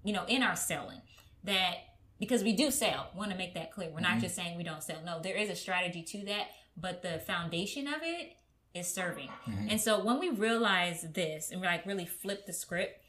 you 0.03 0.13
know, 0.13 0.25
in 0.27 0.41
our 0.41 0.56
selling, 0.56 1.01
that 1.44 1.75
because 2.20 2.44
we 2.44 2.54
do 2.54 2.70
sell. 2.72 3.10
Want 3.16 3.32
to 3.32 3.38
make 3.38 3.54
that 3.54 3.72
clear. 3.72 3.90
We're 3.90 3.98
mm-hmm. 3.98 4.14
not 4.16 4.20
just 4.20 4.36
saying 4.36 4.58
we 4.58 4.64
don't 4.64 4.84
sell. 4.84 4.98
No, 5.06 5.20
there 5.22 5.36
is 5.36 5.50
a 5.50 5.56
strategy 5.56 6.04
to 6.04 6.26
that, 6.26 6.48
but 6.78 7.02
the 7.02 7.20
foundation 7.20 7.88
of 7.88 8.02
it 8.04 8.34
is 8.74 8.88
serving. 8.94 9.30
Mm-hmm. 9.48 9.70
And 9.70 9.82
so 9.82 10.04
when 10.04 10.20
we 10.20 10.30
realized 10.30 11.14
this 11.14 11.52
and 11.52 11.62
we 11.62 11.68
like 11.68 11.86
really 11.86 12.06
flipped 12.06 12.48
the 12.48 12.54
script, 12.54 13.02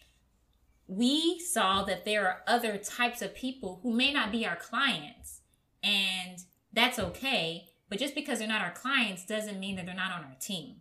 we 0.86 1.38
saw 1.38 1.84
that 1.84 2.04
there 2.04 2.26
are 2.26 2.42
other 2.46 2.76
types 2.76 3.22
of 3.22 3.34
people 3.34 3.80
who 3.82 3.92
may 3.92 4.12
not 4.12 4.32
be 4.32 4.46
our 4.46 4.56
clients, 4.56 5.42
and 5.82 6.38
that's 6.72 6.98
okay. 6.98 7.66
But 7.88 7.98
just 7.98 8.14
because 8.14 8.38
they're 8.38 8.48
not 8.48 8.62
our 8.62 8.72
clients 8.72 9.24
doesn't 9.24 9.58
mean 9.58 9.76
that 9.76 9.86
they're 9.86 9.94
not 9.94 10.12
on 10.12 10.24
our 10.24 10.36
team, 10.40 10.76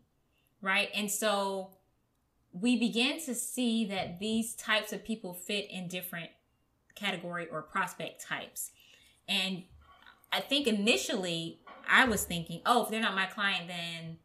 right? 0.62 0.90
And 0.94 1.12
so 1.12 1.72
we 2.52 2.78
began 2.80 3.20
to 3.22 3.36
see 3.36 3.86
that 3.86 4.20
these 4.20 4.56
types 4.56 4.94
of 4.94 5.04
people 5.04 5.34
fit 5.34 5.70
in 5.70 5.88
different 5.88 6.30
category 7.00 7.48
or 7.52 7.62
prospect 7.62 8.26
types. 8.26 8.72
And 9.28 9.64
I 10.32 10.40
think 10.42 10.68
initially 10.68 11.62
I 11.88 12.06
was 12.06 12.24
thinking, 12.24 12.62
oh, 12.66 12.84
if 12.84 12.90
they're 12.90 13.02
not 13.02 13.16
my 13.16 13.26
client, 13.26 13.68
then 13.68 14.18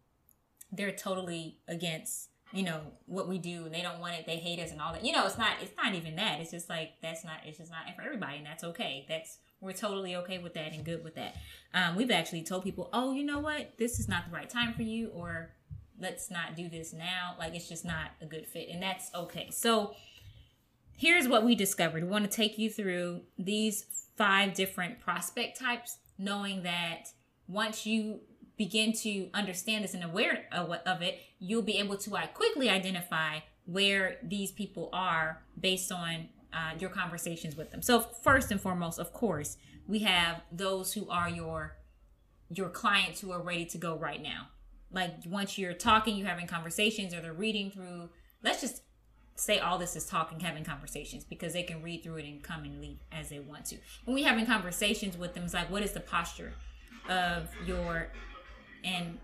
they're 0.72 0.92
totally 0.92 1.58
against 1.68 2.30
you 2.54 2.62
know 2.62 2.80
what 3.06 3.28
we 3.28 3.38
do. 3.38 3.64
And 3.64 3.74
they 3.74 3.82
don't 3.82 3.98
want 3.98 4.14
it. 4.14 4.26
They 4.26 4.36
hate 4.36 4.60
us 4.60 4.70
and 4.70 4.80
all 4.80 4.92
that. 4.92 5.04
You 5.04 5.12
know 5.12 5.26
it's 5.26 5.36
not 5.36 5.54
it's 5.60 5.72
not 5.76 5.94
even 5.94 6.16
that. 6.16 6.40
It's 6.40 6.52
just 6.52 6.68
like 6.68 6.92
that's 7.02 7.24
not 7.24 7.38
it's 7.44 7.58
just 7.58 7.70
not 7.70 7.82
for 7.96 8.02
everybody 8.02 8.38
and 8.38 8.46
that's 8.46 8.62
okay. 8.64 9.04
That's 9.08 9.38
we're 9.60 9.72
totally 9.72 10.14
okay 10.16 10.38
with 10.38 10.54
that 10.54 10.72
and 10.72 10.84
good 10.84 11.02
with 11.02 11.16
that. 11.16 11.34
Um, 11.72 11.96
we've 11.96 12.10
actually 12.12 12.44
told 12.44 12.62
people 12.62 12.88
oh 12.92 13.12
you 13.12 13.24
know 13.24 13.40
what? 13.40 13.72
This 13.76 13.98
is 13.98 14.08
not 14.08 14.26
the 14.26 14.34
right 14.34 14.48
time 14.48 14.72
for 14.72 14.82
you 14.82 15.08
or 15.08 15.50
let's 16.00 16.30
not 16.30 16.54
do 16.54 16.68
this 16.68 16.92
now. 16.92 17.34
Like 17.38 17.54
it's 17.54 17.68
just 17.68 17.84
not 17.84 18.12
a 18.22 18.26
good 18.26 18.46
fit 18.46 18.68
and 18.70 18.80
that's 18.80 19.12
okay. 19.14 19.50
So 19.50 19.94
here's 20.96 21.28
what 21.28 21.44
we 21.44 21.54
discovered 21.54 22.02
we 22.02 22.08
want 22.08 22.28
to 22.28 22.36
take 22.36 22.58
you 22.58 22.70
through 22.70 23.20
these 23.38 23.86
five 24.16 24.54
different 24.54 25.00
prospect 25.00 25.58
types 25.58 25.98
knowing 26.18 26.62
that 26.62 27.08
once 27.48 27.84
you 27.86 28.20
begin 28.56 28.92
to 28.92 29.28
understand 29.34 29.84
this 29.84 29.94
and 29.94 30.04
aware 30.04 30.46
of 30.52 31.02
it, 31.02 31.20
you'll 31.38 31.62
be 31.62 31.78
able 31.78 31.96
to 31.96 32.10
quickly 32.34 32.70
identify 32.70 33.38
where 33.66 34.16
these 34.22 34.52
people 34.52 34.90
are 34.92 35.42
based 35.58 35.90
on 35.90 36.28
uh, 36.52 36.70
your 36.78 36.90
conversations 36.90 37.56
with 37.56 37.70
them. 37.70 37.82
So 37.82 38.00
first 38.00 38.50
and 38.50 38.60
foremost, 38.60 38.98
of 38.98 39.12
course, 39.12 39.56
we 39.86 40.00
have 40.00 40.42
those 40.52 40.92
who 40.92 41.08
are 41.08 41.28
your 41.28 41.76
your 42.50 42.68
clients 42.68 43.20
who 43.20 43.32
are 43.32 43.42
ready 43.42 43.64
to 43.64 43.78
go 43.78 43.96
right 43.96 44.22
now. 44.22 44.48
Like 44.92 45.14
once 45.26 45.58
you're 45.58 45.72
talking, 45.72 46.16
you're 46.16 46.28
having 46.28 46.46
conversations, 46.46 47.12
or 47.12 47.20
they're 47.20 47.32
reading 47.32 47.70
through. 47.70 48.10
Let's 48.42 48.60
just 48.60 48.82
say 49.36 49.58
all 49.58 49.78
this 49.78 49.96
is 49.96 50.06
talking, 50.06 50.40
having 50.40 50.64
conversations 50.64 51.24
because 51.24 51.52
they 51.52 51.62
can 51.62 51.82
read 51.82 52.02
through 52.02 52.16
it 52.16 52.24
and 52.24 52.42
come 52.42 52.64
and 52.64 52.80
leave 52.80 52.98
as 53.12 53.28
they 53.28 53.40
want 53.40 53.66
to. 53.66 53.76
When 54.04 54.14
we 54.14 54.22
having 54.22 54.46
conversations 54.46 55.16
with 55.16 55.34
them, 55.34 55.44
it's 55.44 55.54
like, 55.54 55.70
what 55.70 55.82
is 55.82 55.92
the 55.92 56.00
posture 56.00 56.52
of 57.08 57.48
your 57.66 58.08
and 58.84 59.18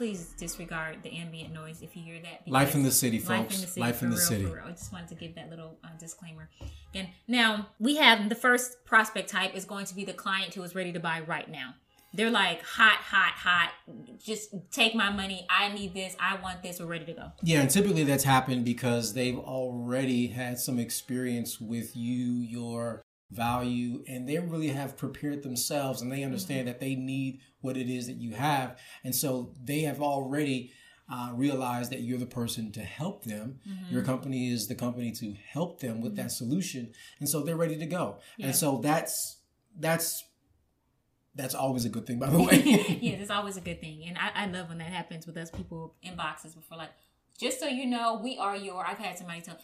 please 0.00 0.32
disregard 0.38 0.96
the 1.02 1.12
ambient 1.14 1.52
noise 1.52 1.82
if 1.82 1.94
you 1.94 2.02
hear 2.02 2.18
that. 2.22 2.50
Life 2.50 2.74
in 2.74 2.82
the 2.82 2.90
city, 2.90 3.18
folks. 3.18 3.28
Life 3.30 3.52
in 3.52 3.60
the 3.60 3.66
city. 3.66 3.80
Life 3.80 4.02
in 4.02 4.08
the 4.08 4.16
real, 4.16 4.24
city. 4.24 4.46
I 4.66 4.70
just 4.70 4.92
wanted 4.92 5.08
to 5.08 5.14
give 5.14 5.34
that 5.34 5.50
little 5.50 5.76
uh, 5.84 5.88
disclaimer. 5.98 6.48
And 6.94 7.08
now 7.28 7.68
we 7.78 7.96
have 7.96 8.30
the 8.30 8.34
first 8.34 8.84
prospect 8.86 9.28
type 9.28 9.54
is 9.54 9.66
going 9.66 9.84
to 9.86 9.94
be 9.94 10.06
the 10.06 10.14
client 10.14 10.54
who 10.54 10.62
is 10.62 10.74
ready 10.74 10.90
to 10.92 11.00
buy 11.00 11.20
right 11.20 11.50
now. 11.50 11.74
They're 12.12 12.30
like 12.30 12.64
hot, 12.64 12.98
hot, 12.98 13.32
hot. 13.34 13.70
Just 14.18 14.54
take 14.72 14.94
my 14.94 15.10
money. 15.10 15.46
I 15.48 15.72
need 15.72 15.94
this. 15.94 16.16
I 16.18 16.40
want 16.40 16.62
this. 16.62 16.80
We're 16.80 16.86
ready 16.86 17.04
to 17.06 17.12
go. 17.12 17.32
Yeah, 17.42 17.60
and 17.60 17.70
typically 17.70 18.04
that's 18.04 18.24
happened 18.24 18.64
because 18.64 19.14
they've 19.14 19.38
already 19.38 20.26
had 20.28 20.58
some 20.58 20.78
experience 20.78 21.60
with 21.60 21.96
you, 21.96 22.40
your 22.40 23.02
value 23.30 24.02
and 24.08 24.28
they 24.28 24.38
really 24.38 24.68
have 24.68 24.96
prepared 24.96 25.42
themselves 25.42 26.02
and 26.02 26.10
they 26.10 26.24
understand 26.24 26.60
mm-hmm. 26.60 26.66
that 26.68 26.80
they 26.80 26.94
need 26.94 27.40
what 27.60 27.76
it 27.76 27.88
is 27.88 28.06
that 28.06 28.16
you 28.16 28.32
have 28.34 28.78
and 29.04 29.14
so 29.14 29.52
they 29.62 29.82
have 29.82 30.02
already 30.02 30.72
uh, 31.12 31.30
realized 31.34 31.90
that 31.90 32.00
you're 32.00 32.18
the 32.18 32.26
person 32.26 32.72
to 32.72 32.80
help 32.80 33.24
them 33.24 33.60
mm-hmm. 33.68 33.94
your 33.94 34.02
company 34.02 34.50
is 34.50 34.66
the 34.66 34.74
company 34.74 35.12
to 35.12 35.34
help 35.46 35.80
them 35.80 36.00
with 36.00 36.12
mm-hmm. 36.12 36.22
that 36.22 36.30
solution 36.30 36.92
and 37.20 37.28
so 37.28 37.42
they're 37.42 37.56
ready 37.56 37.76
to 37.76 37.86
go 37.86 38.18
yeah. 38.36 38.46
and 38.46 38.56
so 38.56 38.78
that's 38.78 39.38
that's 39.78 40.24
that's 41.40 41.54
always 41.54 41.84
a 41.84 41.88
good 41.88 42.06
thing 42.06 42.18
by 42.18 42.30
the 42.30 42.38
way. 42.38 42.62
Yes 43.00 43.20
it's 43.20 43.30
always 43.30 43.56
a 43.56 43.60
good 43.60 43.80
thing. 43.80 44.04
And 44.06 44.18
I, 44.18 44.44
I 44.44 44.46
love 44.46 44.68
when 44.68 44.78
that 44.78 44.88
happens 44.88 45.26
with 45.26 45.36
us 45.36 45.50
people 45.50 45.94
inboxes 46.04 46.54
before 46.54 46.78
like 46.78 46.90
just 47.38 47.58
so 47.58 47.66
you 47.66 47.86
know 47.86 48.20
we 48.22 48.36
are 48.36 48.54
your 48.54 48.86
i've 48.86 48.98
had 48.98 49.16
somebody 49.16 49.40
tell 49.40 49.58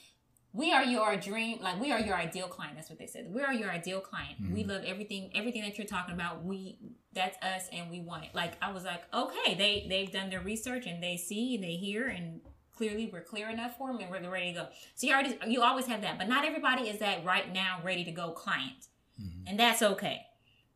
we 0.53 0.73
are 0.73 0.83
your 0.83 1.17
dream 1.17 1.59
like 1.61 1.79
we 1.79 1.93
are 1.93 2.01
your 2.01 2.17
ideal 2.17 2.49
client. 2.49 2.77
That's 2.77 2.89
what 2.89 2.99
they 2.99 3.07
said. 3.07 3.27
We 3.31 3.43
are 3.43 3.53
your 3.53 3.71
ideal 3.71 4.01
client. 4.01 4.43
Mm-hmm. 4.43 4.55
we 4.55 4.65
love 4.65 4.83
everything 4.87 5.31
everything 5.35 5.63
that 5.63 5.77
you're 5.77 5.87
talking 5.87 6.15
about. 6.15 6.45
We 6.45 6.79
that's 7.13 7.37
us 7.45 7.69
and 7.73 7.91
we 7.91 8.01
want 8.01 8.25
it. 8.25 8.31
Like 8.35 8.55
i 8.63 8.73
was 8.73 8.85
like 8.85 9.03
okay 9.13 9.55
they 9.55 9.87
they've 9.89 10.11
done 10.11 10.31
their 10.31 10.41
research 10.41 10.87
and 10.87 11.03
they 11.03 11.17
see 11.17 11.57
and 11.57 11.65
they 11.65 11.75
hear 11.75 12.09
and 12.09 12.41
clearly 12.75 13.09
we're 13.13 13.23
clear 13.23 13.49
enough 13.51 13.77
for 13.77 13.93
them 13.93 14.01
and 14.01 14.11
we're 14.11 14.31
ready 14.31 14.53
to 14.55 14.61
go. 14.61 14.69
So 14.95 15.07
you 15.07 15.13
already 15.13 15.39
you 15.47 15.63
always 15.63 15.87
have 15.87 16.01
that 16.01 16.19
but 16.19 16.29
not 16.29 16.47
everybody 16.47 16.89
is 16.89 16.99
that 17.01 17.25
right 17.25 17.53
now 17.53 17.81
ready 17.85 18.05
to 18.05 18.11
go 18.11 18.31
client. 18.31 18.89
Mm-hmm. 19.21 19.49
and 19.49 19.59
that's 19.59 19.81
okay 19.81 20.27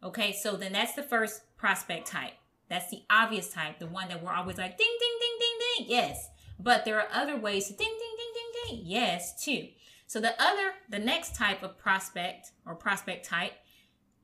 okay 0.03 0.33
so 0.33 0.57
then 0.57 0.73
that's 0.73 0.95
the 0.95 1.03
first 1.03 1.43
prospect 1.57 2.07
type 2.07 2.33
that's 2.69 2.91
the 2.91 3.03
obvious 3.11 3.51
type 3.53 3.79
the 3.79 3.87
one 3.87 4.09
that 4.09 4.23
we're 4.23 4.33
always 4.33 4.59
like 4.59 4.77
ding 4.77 4.97
ding 4.99 5.19
ding 5.21 5.39
ding 5.39 5.59
ding 5.77 5.87
yes 5.89 6.29
but 6.59 6.85
there 6.85 7.01
are 7.01 7.09
other 7.13 7.37
ways 7.37 7.67
to 7.69 7.73
ding 7.75 7.97
ding 7.99 8.17
ding 8.17 8.33
ding 8.35 8.79
ding 8.79 8.87
yes 8.87 9.43
too 9.43 9.69
so 10.11 10.19
the 10.19 10.35
other, 10.43 10.73
the 10.89 10.99
next 10.99 11.37
type 11.37 11.63
of 11.63 11.79
prospect 11.79 12.51
or 12.67 12.75
prospect 12.75 13.25
type 13.25 13.53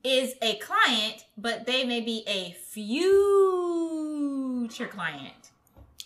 is 0.03 0.33
a 0.41 0.55
client, 0.55 1.23
but 1.37 1.65
they 1.65 1.85
may 1.85 2.01
be 2.01 2.25
a 2.27 2.51
future 2.51 2.97
client. 4.87 5.51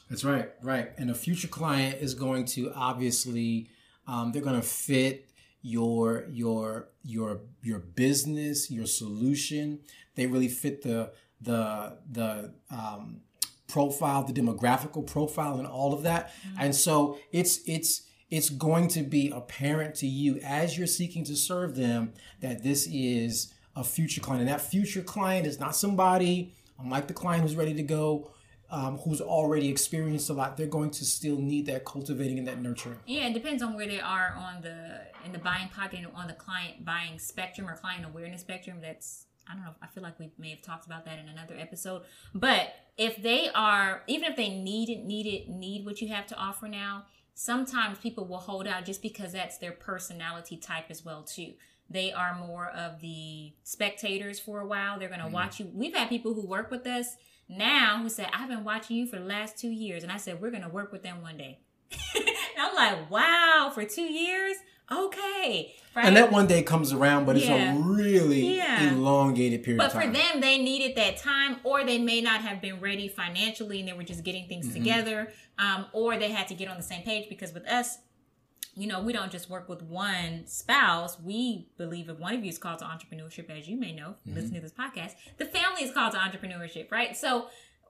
That's 0.08 0.24
right, 0.24 0.52
right. 0.62 0.92
And 1.00 1.10
a 1.10 1.16
future 1.16 1.48
client 1.48 1.98
is 2.00 2.14
going 2.14 2.46
to 2.50 2.72
obviously, 2.76 3.72
um, 4.06 4.32
they're 4.32 4.44
going 4.44 4.62
to 4.62 4.68
fit 4.68 5.28
your 5.62 6.26
your 6.30 6.90
your 7.04 7.42
your 7.62 7.80
business, 7.80 8.72
your 8.72 8.86
solution. 8.86 9.80
They 10.16 10.28
really 10.28 10.48
fit 10.48 10.82
the 10.82 11.12
the 11.40 11.98
the 12.12 12.54
um, 12.70 13.22
profile, 13.68 14.24
the 14.24 14.34
demographical 14.34 15.06
profile, 15.06 15.58
and 15.58 15.68
all 15.68 15.94
of 15.94 16.04
that. 16.04 16.30
Mm-hmm. 16.30 16.62
And 16.62 16.76
so 16.76 17.18
it's 17.32 17.60
it's 17.66 18.04
it's 18.30 18.50
going 18.50 18.88
to 18.90 19.04
be 19.04 19.30
apparent 19.30 19.96
to 19.96 20.08
you 20.08 20.40
as 20.44 20.78
you're 20.78 20.88
seeking 20.88 21.24
to 21.26 21.36
serve 21.36 21.76
them 21.76 22.14
that 22.40 22.64
this 22.64 22.88
is 22.92 23.54
a 23.76 23.84
future 23.84 24.22
client. 24.22 24.42
And 24.42 24.50
that 24.50 24.62
future 24.62 25.02
client 25.02 25.46
is 25.46 25.60
not 25.60 25.76
somebody, 25.76 26.54
unlike 26.80 27.08
the 27.08 27.14
client 27.14 27.44
who's 27.44 27.56
ready 27.56 27.74
to 27.74 27.84
go, 27.84 28.32
um, 28.72 28.98
who's 29.00 29.22
already 29.22 29.70
experienced 29.70 30.30
a 30.30 30.34
lot. 30.34 30.56
They're 30.58 30.66
going 30.66 30.92
to 30.92 31.06
still 31.06 31.38
need 31.38 31.66
that 31.68 31.86
cultivating 31.86 32.40
and 32.40 32.48
that 32.48 32.62
nurturing. 32.62 32.98
Yeah, 33.06 33.28
it 33.28 33.34
depends 33.34 33.62
on 33.62 33.76
where 33.76 33.86
they 33.86 34.00
are 34.00 34.34
on 34.38 34.62
the 34.62 35.02
in 35.26 35.34
the 35.34 35.40
buying 35.40 35.68
pocket 35.70 36.00
on 36.16 36.28
the 36.28 36.34
client 36.34 36.84
buying 36.86 37.20
spectrum 37.20 37.70
or 37.70 37.76
client 37.76 38.06
awareness 38.06 38.42
spectrum. 38.42 38.78
That's 38.82 39.26
I 39.48 39.54
don't 39.54 39.64
know. 39.64 39.74
I 39.82 39.88
feel 39.88 40.02
like 40.02 40.18
we 40.20 40.32
may 40.40 40.52
have 40.52 40.62
talked 40.62 40.86
about 40.86 41.04
that 41.06 41.20
in 41.20 41.28
another 41.28 41.56
episode. 41.60 42.04
But 42.34 42.74
if 42.98 43.22
they 43.22 43.50
are, 43.54 44.04
even 44.08 44.32
if 44.32 44.38
they 44.38 44.50
need 44.50 44.90
it, 44.90 45.04
need 45.04 45.28
it, 45.28 45.50
need 45.50 45.86
what 45.86 46.00
you 46.02 46.08
have 46.08 46.26
to 46.28 46.36
offer 46.38 46.68
now, 46.68 47.06
sometimes 47.34 47.98
people 47.98 48.26
will 48.26 48.38
hold 48.38 48.68
out 48.68 48.86
just 48.86 49.02
because 49.02 49.34
that's 49.34 49.58
their 49.58 49.72
personality 49.72 50.56
type 50.56 50.86
as 50.90 51.04
well 51.04 51.24
too 51.24 51.54
they 51.90 52.14
are 52.14 52.36
more 52.36 52.68
of 52.70 53.02
the 53.02 53.54
spectators 53.64 54.40
for 54.40 54.62
a 54.62 54.66
while 54.66 55.00
they're 55.00 55.10
going 55.10 55.20
to 55.20 55.26
mm. 55.26 55.32
watch 55.32 55.60
you 55.60 55.70
we've 55.74 55.96
had 55.96 56.08
people 56.08 56.34
who 56.34 56.46
work 56.46 56.70
with 56.72 56.86
us 56.86 57.16
now 57.52 58.00
who 58.02 58.10
said 58.10 58.28
i've 58.34 58.50
been 58.50 58.64
watching 58.64 58.96
you 58.96 59.06
for 59.06 59.18
the 59.18 59.26
last 59.26 59.58
two 59.58 59.70
years 59.70 60.04
and 60.04 60.12
i 60.12 60.18
said 60.18 60.42
we're 60.42 60.52
going 60.52 60.64
to 60.64 60.70
work 60.70 60.92
with 60.92 61.04
them 61.04 61.22
one 61.22 61.38
day 61.38 61.60
and 62.16 62.26
i'm 62.58 62.76
like 62.76 63.12
wow 63.12 63.72
for 63.74 63.84
two 63.84 64.04
years 64.04 64.58
okay. 64.92 65.74
Right? 65.96 66.06
And 66.06 66.16
that 66.16 66.32
one 66.32 66.48
day 66.48 66.64
comes 66.64 66.94
around, 66.94 67.26
but 67.26 67.38
yeah. 67.38 67.72
it's 67.72 67.80
a 67.80 67.82
really 67.82 68.58
yeah. 68.58 68.94
elongated 68.94 69.64
period 69.64 69.80
but 69.80 69.92
for 69.92 70.06
them, 70.06 70.40
they 70.40 70.58
needed 70.58 70.96
that 70.96 71.18
time, 71.18 71.58
or 71.64 71.84
they 71.84 71.98
may 71.98 72.22
not 72.22 72.42
have 72.42 72.62
been 72.62 72.80
ready 72.80 73.08
financially 73.08 73.80
and 73.80 73.90
they 73.90 73.94
were 73.94 74.04
just 74.04 74.24
getting 74.24 74.48
things 74.48 74.68
mm-hmm. 74.68 74.76
together, 74.76 75.34
um, 75.60 75.86
or 75.94 76.18
they 76.18 76.30
had 76.30 76.48
to 76.48 76.54
get 76.54 76.70
on 76.70 76.78
the 76.78 76.84
same 76.84 77.04
page 77.04 77.28
because 77.30 77.54
with 77.54 77.68
us, 77.68 77.98
you 78.82 78.88
know, 78.88 79.00
we 79.00 79.14
don't 79.14 79.32
just 79.32 79.48
work 79.48 79.70
with 79.70 79.84
one 79.84 80.48
spouse. 80.48 81.20
We 81.20 81.68
believe 81.78 82.10
if 82.10 82.18
one 82.18 82.34
of 82.34 82.44
you 82.44 82.50
is 82.50 82.58
called 82.58 82.80
to 82.80 82.86
entrepreneurship, 82.86 83.48
as 83.56 83.68
you 83.68 83.78
may 83.78 83.94
know, 83.94 84.16
mm-hmm. 84.28 84.34
listen 84.34 84.56
to 84.56 84.60
this 84.60 84.72
podcast, 84.72 85.12
the 85.38 85.46
family 85.46 85.84
is 85.84 85.94
called 85.94 86.14
to 86.14 86.18
entrepreneurship, 86.18 86.92
right? 86.92 87.16
So 87.16 87.46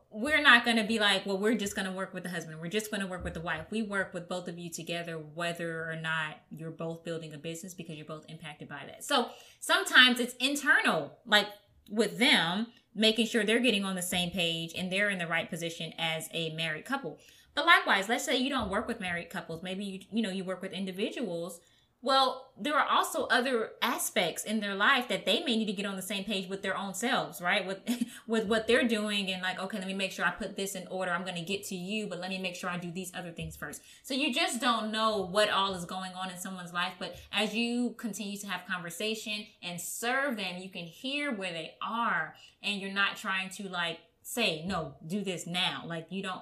we're 0.09 0.41
not 0.41 0.65
going 0.65 0.75
to 0.75 0.83
be 0.83 0.99
like, 0.99 1.25
well, 1.25 1.37
we're 1.37 1.55
just 1.55 1.75
going 1.77 1.85
to 1.85 1.93
work 1.93 2.13
with 2.13 2.23
the 2.23 2.29
husband. 2.29 2.59
We're 2.59 2.67
just 2.67 2.91
going 2.91 2.99
to 2.99 3.07
work 3.07 3.23
with 3.23 3.35
the 3.35 3.39
wife. 3.39 3.67
We 3.69 3.83
work 3.83 4.13
with 4.13 4.27
both 4.27 4.49
of 4.49 4.59
you 4.59 4.69
together, 4.69 5.13
whether 5.13 5.89
or 5.89 5.95
not 5.95 6.41
you're 6.49 6.71
both 6.71 7.05
building 7.05 7.33
a 7.33 7.37
business 7.37 7.73
because 7.73 7.95
you're 7.95 8.05
both 8.05 8.25
impacted 8.27 8.67
by 8.67 8.81
that. 8.87 9.05
So 9.05 9.29
sometimes 9.61 10.19
it's 10.19 10.33
internal, 10.41 11.19
like 11.25 11.47
with 11.89 12.17
them, 12.17 12.67
making 12.93 13.27
sure 13.27 13.45
they're 13.45 13.59
getting 13.59 13.85
on 13.85 13.95
the 13.95 14.01
same 14.01 14.31
page 14.31 14.73
and 14.77 14.91
they're 14.91 15.09
in 15.09 15.19
the 15.19 15.27
right 15.27 15.49
position 15.49 15.93
as 15.97 16.27
a 16.33 16.53
married 16.55 16.83
couple. 16.83 17.17
But 17.53 17.65
likewise, 17.65 18.07
let's 18.09 18.25
say 18.25 18.37
you 18.37 18.49
don't 18.49 18.69
work 18.69 18.87
with 18.87 18.99
married 18.99 19.29
couples. 19.29 19.61
Maybe 19.61 19.83
you, 19.83 19.99
you 20.11 20.21
know, 20.21 20.29
you 20.29 20.43
work 20.43 20.61
with 20.61 20.71
individuals 20.73 21.59
well, 22.03 22.49
there 22.59 22.75
are 22.75 22.87
also 22.89 23.25
other 23.25 23.73
aspects 23.83 24.43
in 24.43 24.59
their 24.59 24.73
life 24.73 25.07
that 25.09 25.27
they 25.27 25.43
may 25.43 25.55
need 25.55 25.67
to 25.67 25.73
get 25.73 25.85
on 25.85 25.95
the 25.95 26.01
same 26.01 26.23
page 26.23 26.49
with 26.49 26.63
their 26.63 26.75
own 26.75 26.95
selves, 26.95 27.39
right? 27.39 27.65
With 27.65 27.79
with 28.27 28.47
what 28.47 28.65
they're 28.65 28.87
doing 28.87 29.31
and 29.31 29.41
like, 29.43 29.59
okay, 29.59 29.77
let 29.77 29.85
me 29.85 29.93
make 29.93 30.11
sure 30.11 30.25
I 30.25 30.31
put 30.31 30.55
this 30.55 30.73
in 30.73 30.87
order. 30.87 31.11
I'm 31.11 31.23
going 31.23 31.35
to 31.35 31.41
get 31.41 31.63
to 31.65 31.75
you, 31.75 32.07
but 32.07 32.19
let 32.19 32.31
me 32.31 32.39
make 32.39 32.55
sure 32.55 32.71
I 32.71 32.77
do 32.77 32.91
these 32.91 33.11
other 33.13 33.31
things 33.31 33.55
first. 33.55 33.83
So 34.01 34.15
you 34.15 34.33
just 34.33 34.59
don't 34.59 34.91
know 34.91 35.27
what 35.27 35.49
all 35.51 35.75
is 35.75 35.85
going 35.85 36.13
on 36.13 36.31
in 36.31 36.39
someone's 36.39 36.73
life, 36.73 36.93
but 36.97 37.17
as 37.31 37.53
you 37.53 37.93
continue 37.97 38.37
to 38.37 38.47
have 38.47 38.65
conversation 38.67 39.45
and 39.61 39.79
serve 39.79 40.37
them, 40.37 40.57
you 40.57 40.69
can 40.69 40.85
hear 40.85 41.31
where 41.31 41.53
they 41.53 41.75
are 41.87 42.33
and 42.63 42.81
you're 42.81 42.91
not 42.91 43.15
trying 43.15 43.49
to 43.51 43.69
like 43.69 43.99
say, 44.23 44.63
"No, 44.65 44.95
do 45.05 45.23
this 45.23 45.45
now." 45.45 45.83
Like 45.85 46.07
you 46.09 46.23
don't 46.23 46.41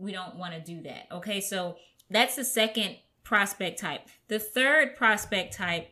we 0.00 0.12
don't 0.12 0.36
want 0.36 0.54
to 0.54 0.60
do 0.60 0.82
that. 0.82 1.06
Okay? 1.12 1.40
So 1.40 1.76
that's 2.08 2.36
the 2.36 2.44
second 2.44 2.96
prospect 3.22 3.80
type. 3.80 4.08
The 4.28 4.38
third 4.38 4.96
prospect 4.96 5.54
type 5.54 5.90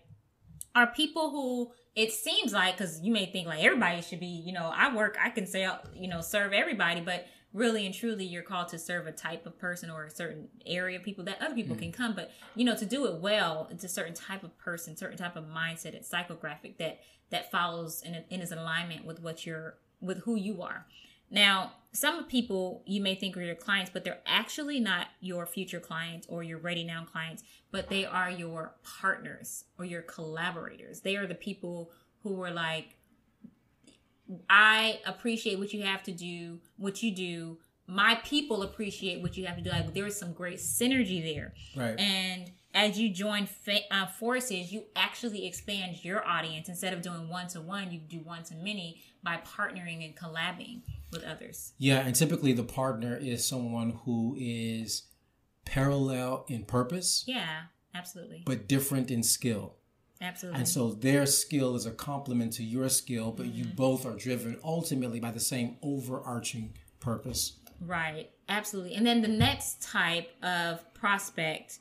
are 0.75 0.87
people 0.87 1.31
who 1.31 1.73
it 1.95 2.13
seems 2.13 2.53
like 2.53 2.77
because 2.79 3.01
you 3.01 3.13
may 3.13 3.27
think 3.27 3.49
like 3.49 3.63
everybody 3.63 4.01
should 4.01 4.21
be 4.21 4.27
you 4.27 4.53
know 4.53 4.71
i 4.75 4.95
work 4.95 5.17
i 5.21 5.29
can 5.31 5.47
say 5.47 5.69
you 5.95 6.07
know 6.07 6.21
serve 6.21 6.53
everybody 6.53 7.01
but 7.01 7.27
really 7.53 7.87
and 7.87 7.95
truly 7.95 8.25
you're 8.25 8.43
called 8.43 8.69
to 8.69 8.79
serve 8.79 9.07
a 9.07 9.13
type 9.13 9.47
of 9.47 9.59
person 9.59 9.91
or 9.91 10.05
a 10.05 10.11
certain 10.11 10.49
area 10.67 10.99
of 10.99 11.03
people 11.03 11.25
that 11.25 11.41
other 11.43 11.55
people 11.55 11.75
mm. 11.75 11.81
can 11.81 11.91
come 11.91 12.15
but 12.15 12.31
you 12.55 12.65
know 12.65 12.77
to 12.77 12.87
do 12.87 13.07
it 13.07 13.21
well 13.21 13.67
it's 13.71 13.83
a 13.83 13.89
certain 13.89 14.15
type 14.15 14.45
of 14.45 14.57
person 14.59 14.97
certain 14.97 15.19
type 15.19 15.35
of 15.35 15.45
mindset 15.45 15.95
it's 15.95 16.09
psychographic 16.09 16.77
that 16.79 17.01
that 17.31 17.51
follows 17.51 18.03
and, 18.07 18.23
and 18.31 18.43
is 18.43 18.53
in 18.53 18.59
alignment 18.59 19.05
with 19.05 19.21
what 19.21 19.45
you're 19.45 19.75
with 20.01 20.19
who 20.19 20.37
you 20.37 20.63
are 20.63 20.87
now 21.31 21.73
some 21.93 22.25
people 22.25 22.83
you 22.87 23.01
may 23.01 23.15
think 23.15 23.37
are 23.37 23.43
your 23.43 23.55
clients 23.55 23.91
but 23.93 24.05
they're 24.05 24.21
actually 24.27 24.79
not 24.79 25.07
your 25.21 25.47
future 25.47 25.81
clients 25.81 26.27
or 26.29 26.43
your 26.43 26.59
ready 26.59 26.85
now 26.85 27.05
clients 27.05 27.43
but 27.71 27.89
they 27.89 28.05
are 28.05 28.31
your 28.31 28.75
partners 28.83 29.65
or 29.79 29.85
your 29.85 30.03
collaborators 30.03 31.01
they 31.01 31.17
are 31.17 31.27
the 31.27 31.35
people 31.35 31.91
who 32.23 32.43
are 32.43 32.51
like 32.51 32.99
I 34.49 35.01
appreciate 35.07 35.59
what 35.59 35.73
you 35.73 35.83
have 35.83 36.03
to 36.05 36.13
do, 36.13 36.61
what 36.77 37.03
you 37.03 37.15
do. 37.15 37.59
My 37.87 38.17
people 38.25 38.63
appreciate 38.63 39.23
what 39.23 39.37
you 39.37 39.47
have 39.47 39.57
to 39.57 39.63
do. 39.63 39.71
Like 39.71 39.95
there 39.95 40.07
is 40.07 40.19
some 40.19 40.33
great 40.33 40.59
synergy 40.59 41.23
there. 41.23 41.55
Right. 41.75 41.99
And 41.99 42.53
as 42.75 43.01
you 43.01 43.09
join 43.09 43.47
fa- 43.47 43.91
uh, 43.91 44.07
forces, 44.07 44.71
you 44.73 44.85
actually 44.95 45.47
expand 45.47 46.05
your 46.05 46.27
audience. 46.27 46.69
Instead 46.69 46.93
of 46.93 47.01
doing 47.01 47.29
one 47.29 47.49
to 47.49 47.63
one, 47.63 47.91
you 47.91 47.99
do 47.99 48.19
one 48.19 48.43
to 48.45 48.55
many 48.57 49.01
by 49.23 49.39
partnering 49.39 50.05
and 50.05 50.15
collabing 50.15 50.83
with 51.11 51.25
others. 51.25 51.73
Yeah, 51.79 52.01
and 52.01 52.15
typically 52.15 52.53
the 52.53 52.65
partner 52.65 53.17
is 53.17 53.47
someone 53.47 53.99
who 54.05 54.37
is 54.39 55.05
parallel 55.65 56.45
in 56.49 56.65
purpose. 56.65 57.25
Yeah, 57.27 57.63
absolutely. 57.95 58.43
But 58.45 58.69
different 58.69 59.11
in 59.11 59.23
skill. 59.23 59.75
Absolutely. 60.21 60.59
And 60.59 60.69
so 60.69 60.91
their 60.91 61.27
skill 61.27 61.77
is 61.77 61.87
a 61.87 61.93
complement 61.93 62.53
to 62.55 62.65
your 62.65 62.89
skill, 62.89 63.31
but 63.31 63.47
mm-hmm. 63.47 63.59
you 63.59 63.65
both 63.67 64.05
are 64.05 64.15
driven 64.15 64.59
ultimately 64.65 65.21
by 65.21 65.31
the 65.31 65.41
same 65.41 65.77
overarching 65.83 66.75
purpose. 66.99 67.59
Right. 67.81 68.31
Absolutely. 68.49 68.95
And 68.95 69.07
then 69.07 69.23
the 69.23 69.29
next 69.29 69.81
type 69.81 70.31
of 70.43 70.83
prospect 70.95 71.79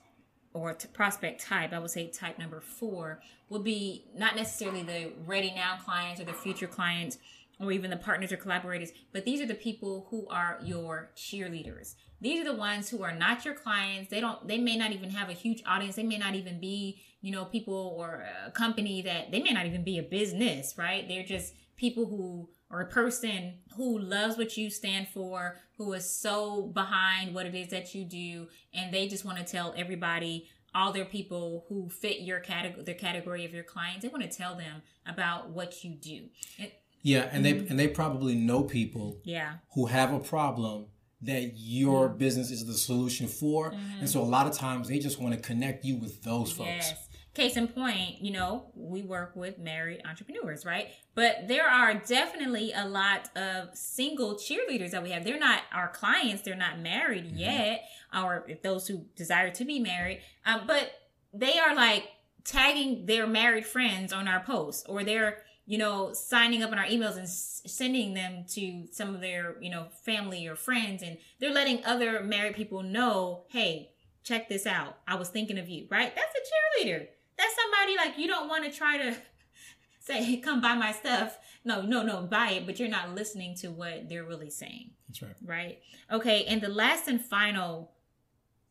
or 0.54 0.74
t- 0.74 0.88
prospect 0.94 1.44
type, 1.44 1.74
I 1.74 1.80
would 1.80 1.90
say 1.90 2.08
type 2.08 2.38
number 2.38 2.62
four, 2.62 3.22
would 3.50 3.64
be 3.64 4.06
not 4.16 4.36
necessarily 4.36 4.84
the 4.84 5.12
ready 5.26 5.52
now 5.56 5.78
clients 5.84 6.22
or 6.22 6.26
the 6.26 6.34
future 6.34 6.68
clients 6.68 7.18
or 7.60 7.72
even 7.72 7.90
the 7.90 7.98
partners 7.98 8.32
or 8.32 8.38
collaborators, 8.38 8.92
but 9.12 9.26
these 9.26 9.42
are 9.42 9.48
the 9.48 9.56
people 9.56 10.08
who 10.10 10.28
are 10.30 10.60
your 10.64 11.12
cheerleaders. 11.16 11.96
These 12.22 12.42
are 12.42 12.52
the 12.52 12.58
ones 12.58 12.90
who 12.90 13.04
are 13.04 13.14
not 13.14 13.46
your 13.46 13.54
clients. 13.54 14.10
They 14.10 14.20
don't, 14.20 14.48
they 14.48 14.58
may 14.58 14.76
not 14.76 14.92
even 14.92 15.10
have 15.12 15.30
a 15.30 15.34
huge 15.34 15.62
audience. 15.66 15.96
They 15.96 16.04
may 16.04 16.18
not 16.18 16.36
even 16.36 16.60
be 16.60 17.02
you 17.22 17.32
know, 17.32 17.46
people 17.46 17.96
or 17.98 18.26
a 18.46 18.52
company 18.52 19.02
that 19.02 19.32
they 19.32 19.42
may 19.42 19.52
not 19.52 19.66
even 19.66 19.84
be 19.84 19.98
a 19.98 20.04
business, 20.04 20.76
right? 20.78 21.08
They're 21.08 21.24
just 21.24 21.54
people 21.76 22.06
who 22.06 22.50
or 22.70 22.82
a 22.82 22.88
person 22.88 23.56
who 23.76 23.98
loves 23.98 24.38
what 24.38 24.58
you 24.58 24.70
stand 24.70 25.08
for, 25.08 25.56
who 25.78 25.94
is 25.94 26.10
so 26.10 26.64
behind 26.74 27.34
what 27.34 27.46
it 27.46 27.56
is 27.56 27.70
that 27.70 27.96
you 27.96 28.04
do, 28.04 28.48
and 28.74 28.94
they 28.94 29.08
just 29.08 29.24
want 29.24 29.38
to 29.38 29.44
tell 29.44 29.74
everybody, 29.78 30.48
all 30.76 30.92
their 30.92 31.06
people 31.06 31.66
who 31.70 31.90
fit 31.90 32.20
your 32.20 32.40
category, 32.40 32.84
their 32.84 32.94
category 32.94 33.46
of 33.46 33.54
your 33.54 33.64
clients, 33.64 34.04
they 34.04 34.10
want 34.10 34.22
to 34.22 34.38
tell 34.38 34.56
them 34.56 34.82
about 35.06 35.50
what 35.50 35.84
you 35.84 35.96
do. 35.96 36.26
It, 36.58 36.82
yeah, 37.02 37.30
and 37.32 37.46
mm-hmm. 37.46 37.66
they 37.66 37.70
and 37.70 37.80
they 37.80 37.88
probably 37.88 38.36
know 38.36 38.64
people, 38.64 39.20
yeah, 39.24 39.56
who 39.74 39.86
have 39.88 40.14
a 40.14 40.20
problem 40.20 40.88
that 41.22 41.54
your 41.56 42.10
mm-hmm. 42.10 42.18
business 42.18 42.52
is 42.52 42.66
the 42.66 42.74
solution 42.74 43.28
for, 43.28 43.72
mm-hmm. 43.72 44.00
and 44.00 44.10
so 44.10 44.22
a 44.22 44.24
lot 44.24 44.48
of 44.48 44.54
times 44.54 44.88
they 44.88 45.00
just 45.00 45.20
want 45.20 45.34
to 45.34 45.40
connect 45.40 45.84
you 45.84 45.98
with 45.98 46.24
those 46.24 46.52
folks. 46.52 46.70
Yes 46.70 47.08
case 47.38 47.56
in 47.56 47.68
point, 47.68 48.20
you 48.20 48.32
know, 48.32 48.66
we 48.74 49.04
work 49.04 49.36
with 49.36 49.60
married 49.60 50.02
entrepreneurs, 50.06 50.66
right? 50.66 50.90
But 51.14 51.48
there 51.48 51.70
are 51.70 51.94
definitely 51.94 52.74
a 52.74 52.88
lot 52.88 53.30
of 53.38 53.78
single 53.78 54.36
cheerleaders 54.36 54.92
that 54.92 55.04
we 55.04 55.12
have. 55.12 55.24
They're 55.24 55.40
not 55.40 55.62
our 55.72 55.88
clients, 55.88 56.42
they're 56.42 56.56
not 56.56 56.80
married 56.80 57.26
mm-hmm. 57.26 57.38
yet, 57.38 57.84
or 58.14 58.44
if 58.48 58.64
those 58.64 58.88
who 58.88 59.06
desire 59.16 59.52
to 59.52 59.64
be 59.64 59.80
married, 59.80 60.22
um, 60.46 60.62
but 60.66 60.92
they 61.32 61.60
are 61.60 61.76
like 61.76 62.10
tagging 62.44 63.06
their 63.06 63.28
married 63.28 63.68
friends 63.68 64.12
on 64.12 64.28
our 64.28 64.44
posts, 64.44 64.84
or 64.90 65.04
they're 65.04 65.44
you 65.68 65.78
know, 65.78 66.14
signing 66.14 66.64
up 66.64 66.72
on 66.72 66.80
our 66.80 66.86
emails 66.86 67.18
and 67.18 67.24
s- 67.24 67.62
sending 67.68 68.16
them 68.16 68.46
to 68.54 68.88
some 68.92 69.14
of 69.14 69.22
their, 69.22 69.56
you 69.62 69.70
know, 69.70 69.86
family 70.04 70.48
or 70.48 70.56
friends. 70.56 71.04
And 71.04 71.18
they're 71.40 71.54
letting 71.54 71.86
other 71.86 72.24
married 72.24 72.56
people 72.56 72.82
know, 72.82 73.44
hey, 73.50 73.92
check 74.24 74.50
this 74.50 74.66
out. 74.66 74.98
I 75.08 75.16
was 75.16 75.30
thinking 75.30 75.60
of 75.60 75.70
you, 75.70 75.86
right? 75.92 76.16
That's 76.16 76.34
a 76.34 76.86
cheerleader 76.86 77.08
that's 77.38 77.56
somebody 77.56 77.96
like 77.98 78.18
you 78.18 78.28
don't 78.28 78.50
want 78.50 78.66
to 78.66 78.72
try 78.72 78.98
to 78.98 79.16
say, 80.00 80.24
hey, 80.24 80.38
come 80.38 80.62
buy 80.62 80.76
my 80.76 80.92
stuff. 80.92 81.38
No, 81.64 81.82
no, 81.82 82.04
no, 82.04 82.22
buy 82.22 82.52
it, 82.52 82.66
but 82.66 82.80
you're 82.80 82.90
not 82.90 83.14
listening 83.16 83.56
to 83.58 83.68
what 83.70 84.10
they're 84.10 84.24
really 84.24 84.50
saying. 84.50 84.92
That's 85.08 85.22
right. 85.22 85.36
Right? 85.46 85.80
Okay, 86.12 86.46
and 86.46 86.62
the 86.62 86.70
last 86.70 87.08
and 87.08 87.24
final 87.24 87.92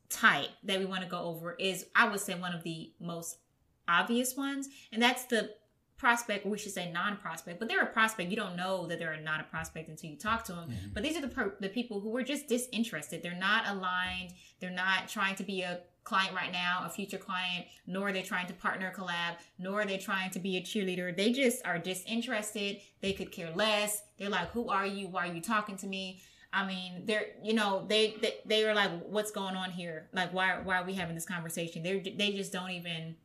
type 0.08 0.48
that 0.64 0.78
we 0.78 0.86
want 0.86 1.02
to 1.02 1.08
go 1.08 1.18
over 1.20 1.54
is, 1.54 1.86
I 1.94 2.08
would 2.08 2.20
say, 2.20 2.34
one 2.34 2.54
of 2.54 2.62
the 2.62 2.92
most 3.00 3.38
obvious 3.88 4.36
ones, 4.36 4.68
and 4.92 5.02
that's 5.02 5.24
the 5.26 5.50
prospect, 5.98 6.44
or 6.44 6.50
we 6.50 6.58
should 6.58 6.72
say 6.72 6.90
non-prospect, 6.92 7.58
but 7.58 7.68
they're 7.68 7.82
a 7.82 7.86
prospect. 7.86 8.30
You 8.30 8.36
don't 8.36 8.56
know 8.56 8.86
that 8.86 8.98
they're 8.98 9.16
not 9.20 9.40
a 9.40 9.44
prospect 9.44 9.88
until 9.88 10.10
you 10.10 10.16
talk 10.16 10.44
to 10.44 10.52
them. 10.52 10.68
Mm-hmm. 10.68 10.88
But 10.92 11.02
these 11.02 11.16
are 11.16 11.22
the 11.22 11.28
per- 11.28 11.56
the 11.60 11.68
people 11.68 12.00
who 12.00 12.14
are 12.16 12.22
just 12.22 12.48
disinterested. 12.48 13.22
They're 13.22 13.34
not 13.34 13.66
aligned. 13.66 14.32
They're 14.60 14.70
not 14.70 15.08
trying 15.08 15.36
to 15.36 15.42
be 15.42 15.62
a 15.62 15.80
client 16.04 16.34
right 16.34 16.52
now, 16.52 16.84
a 16.86 16.88
future 16.88 17.18
client, 17.18 17.66
nor 17.86 18.08
are 18.08 18.12
they 18.12 18.22
trying 18.22 18.46
to 18.46 18.52
partner 18.52 18.92
collab, 18.96 19.36
nor 19.58 19.80
are 19.80 19.86
they 19.86 19.98
trying 19.98 20.30
to 20.30 20.38
be 20.38 20.56
a 20.56 20.60
cheerleader. 20.60 21.16
They 21.16 21.32
just 21.32 21.66
are 21.66 21.78
disinterested. 21.78 22.80
They 23.00 23.12
could 23.12 23.32
care 23.32 23.50
less. 23.54 24.02
They're 24.18 24.28
like, 24.28 24.50
who 24.50 24.68
are 24.68 24.86
you? 24.86 25.08
Why 25.08 25.28
are 25.28 25.34
you 25.34 25.40
talking 25.40 25.76
to 25.78 25.86
me? 25.86 26.20
I 26.52 26.64
mean, 26.64 27.02
they're, 27.04 27.26
you 27.42 27.54
know, 27.54 27.84
they, 27.88 28.14
they, 28.22 28.34
they 28.46 28.64
are 28.64 28.74
like, 28.74 28.90
what's 29.08 29.32
going 29.32 29.56
on 29.56 29.72
here? 29.72 30.08
Like, 30.12 30.32
why, 30.32 30.60
why 30.62 30.80
are 30.80 30.86
we 30.86 30.94
having 30.94 31.14
this 31.14 31.26
conversation? 31.26 31.82
They, 31.82 31.98
they 31.98 32.32
just 32.32 32.52
don't 32.52 32.70
even, 32.70 33.16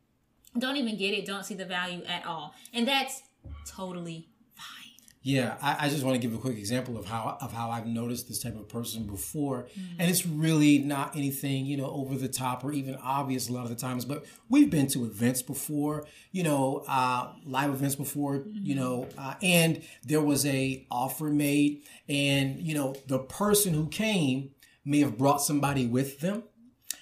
don't 0.58 0.78
even 0.78 0.98
get 0.98 1.14
it. 1.14 1.26
Don't 1.26 1.46
see 1.46 1.56
the 1.56 1.66
value 1.66 2.04
at 2.06 2.26
all. 2.26 2.54
And 2.74 2.88
that's 2.88 3.24
totally 3.66 4.28
fine. 4.56 4.92
yeah, 5.22 5.56
I, 5.62 5.86
I, 5.86 5.90
just 5.90 6.04
want 6.04 6.20
to 6.20 6.28
give 6.28 6.36
a 6.36 6.40
quick 6.40 6.58
example 6.58 6.98
of 6.98 7.06
how 7.06 7.38
of 7.42 7.54
how 7.54 7.70
I've 7.70 7.86
noticed 7.88 8.28
this 8.28 8.42
type 8.42 8.56
of 8.56 8.68
person 8.68 9.04
before, 9.04 9.64
mm-hmm. 9.64 10.00
and 10.00 10.10
it's 10.10 10.26
really 10.26 10.80
not 10.80 11.16
anything 11.16 11.66
you 11.66 11.78
know 11.78 11.90
over 11.90 12.16
the 12.16 12.28
top 12.28 12.64
or 12.64 12.72
even 12.74 12.96
obvious 12.96 13.50
a 13.50 13.54
lot 13.54 13.64
of 13.64 13.70
the 13.70 13.76
times. 13.76 14.04
But 14.04 14.26
we've 14.50 14.70
been 14.70 14.88
to 14.88 15.06
events 15.06 15.42
before, 15.42 16.06
you 16.32 16.44
know, 16.44 16.84
uh, 16.88 17.34
live 17.46 17.72
events 17.72 17.96
before, 17.96 18.40
mm-hmm. 18.40 18.66
you 18.66 18.76
know, 18.76 19.08
uh, 19.18 19.36
and 19.42 19.82
there 20.04 20.22
was 20.22 20.46
a 20.46 20.86
offer 20.92 21.26
made, 21.26 21.84
and 22.10 22.60
you 22.60 22.76
know, 22.76 22.96
the 23.08 23.20
person 23.20 23.74
who 23.74 23.88
came 23.88 24.52
may 24.84 25.00
have 25.00 25.18
brought 25.18 25.42
somebody 25.42 25.88
with 25.88 26.20
them, 26.20 26.44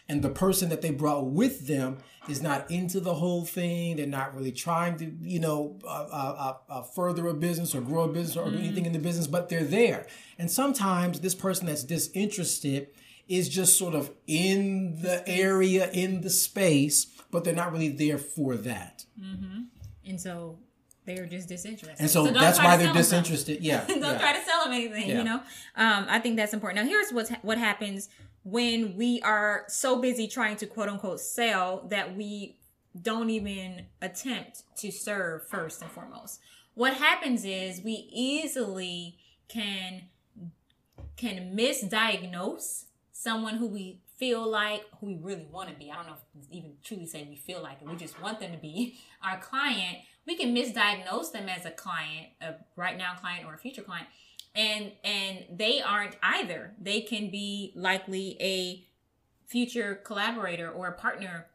and 0.07 0.21
the 0.21 0.29
person 0.29 0.69
that 0.69 0.81
they 0.81 0.91
brought 0.91 1.25
with 1.25 1.67
them 1.67 1.97
is 2.27 2.41
not 2.41 2.69
into 2.69 2.99
the 2.99 3.13
whole 3.13 3.45
thing. 3.45 3.97
They're 3.97 4.05
not 4.05 4.35
really 4.35 4.51
trying 4.51 4.97
to, 4.97 5.11
you 5.21 5.39
know, 5.39 5.79
uh, 5.83 5.87
uh, 5.87 6.53
uh, 6.69 6.73
uh 6.73 6.81
further 6.83 7.27
a 7.27 7.33
business 7.33 7.73
or 7.73 7.81
grow 7.81 8.03
a 8.03 8.07
business 8.07 8.37
or 8.37 8.45
mm-hmm. 8.45 8.57
do 8.57 8.63
anything 8.63 8.85
in 8.85 8.93
the 8.93 8.99
business, 8.99 9.27
but 9.27 9.49
they're 9.49 9.63
there. 9.63 10.05
And 10.37 10.51
sometimes 10.51 11.21
this 11.21 11.35
person 11.35 11.67
that's 11.67 11.83
disinterested 11.83 12.87
is 13.27 13.47
just 13.47 13.77
sort 13.77 13.93
of 13.93 14.11
in 14.27 15.01
the 15.01 15.27
area, 15.27 15.89
in 15.91 16.21
the 16.21 16.29
space, 16.29 17.05
but 17.31 17.43
they're 17.43 17.53
not 17.53 17.71
really 17.71 17.89
there 17.89 18.17
for 18.17 18.55
that. 18.57 19.05
Mm-hmm. 19.21 19.61
And 20.05 20.19
so 20.19 20.57
they're 21.05 21.27
just 21.27 21.47
disinterested. 21.47 21.99
And 21.99 22.09
so, 22.09 22.25
so 22.25 22.31
that's 22.31 22.59
why 22.59 22.77
they're 22.77 22.93
disinterested. 22.93 23.61
Yeah. 23.61 23.85
don't 23.87 24.01
yeah. 24.01 24.17
try 24.17 24.33
to 24.33 24.43
sell 24.43 24.63
them 24.63 24.73
anything, 24.73 25.09
yeah. 25.09 25.17
you 25.19 25.23
know? 25.23 25.37
Um, 25.75 26.05
I 26.09 26.19
think 26.19 26.37
that's 26.37 26.53
important. 26.53 26.83
Now, 26.83 26.89
here's 26.89 27.11
what's, 27.11 27.31
what 27.41 27.57
happens 27.57 28.09
when 28.43 28.95
we 28.95 29.21
are 29.21 29.65
so 29.67 30.01
busy 30.01 30.27
trying 30.27 30.57
to 30.57 30.65
quote 30.65 30.89
unquote 30.89 31.19
sell 31.19 31.85
that 31.89 32.15
we 32.15 32.57
don't 32.99 33.29
even 33.29 33.85
attempt 34.01 34.63
to 34.77 34.91
serve 34.91 35.47
first 35.47 35.81
and 35.81 35.91
foremost. 35.91 36.39
What 36.73 36.93
happens 36.95 37.45
is 37.45 37.81
we 37.81 38.09
easily 38.11 39.17
can 39.47 40.03
can 41.17 41.55
misdiagnose 41.55 42.85
someone 43.11 43.55
who 43.55 43.67
we 43.67 43.99
feel 44.17 44.49
like 44.49 44.85
who 44.99 45.07
we 45.07 45.15
really 45.15 45.47
want 45.51 45.69
to 45.69 45.75
be. 45.75 45.91
I 45.91 45.95
don't 45.95 46.07
know 46.07 46.13
if 46.13 46.47
even 46.51 46.73
truly 46.83 47.05
say 47.05 47.25
we 47.29 47.35
feel 47.35 47.61
like 47.61 47.81
it. 47.81 47.87
We 47.87 47.95
just 47.95 48.21
want 48.21 48.39
them 48.39 48.51
to 48.53 48.57
be 48.57 48.97
our 49.23 49.39
client. 49.39 49.99
We 50.25 50.37
can 50.37 50.55
misdiagnose 50.55 51.31
them 51.31 51.49
as 51.49 51.65
a 51.65 51.71
client, 51.71 52.27
a 52.41 52.55
right 52.75 52.97
now 52.97 53.15
client 53.15 53.45
or 53.45 53.53
a 53.53 53.57
future 53.57 53.81
client 53.81 54.07
and 54.55 54.91
and 55.03 55.45
they 55.51 55.81
aren't 55.81 56.17
either. 56.21 56.73
They 56.79 57.01
can 57.01 57.29
be 57.29 57.73
likely 57.75 58.37
a 58.39 58.85
future 59.47 59.95
collaborator 60.03 60.69
or 60.69 60.87
a 60.87 60.93
partner 60.93 61.47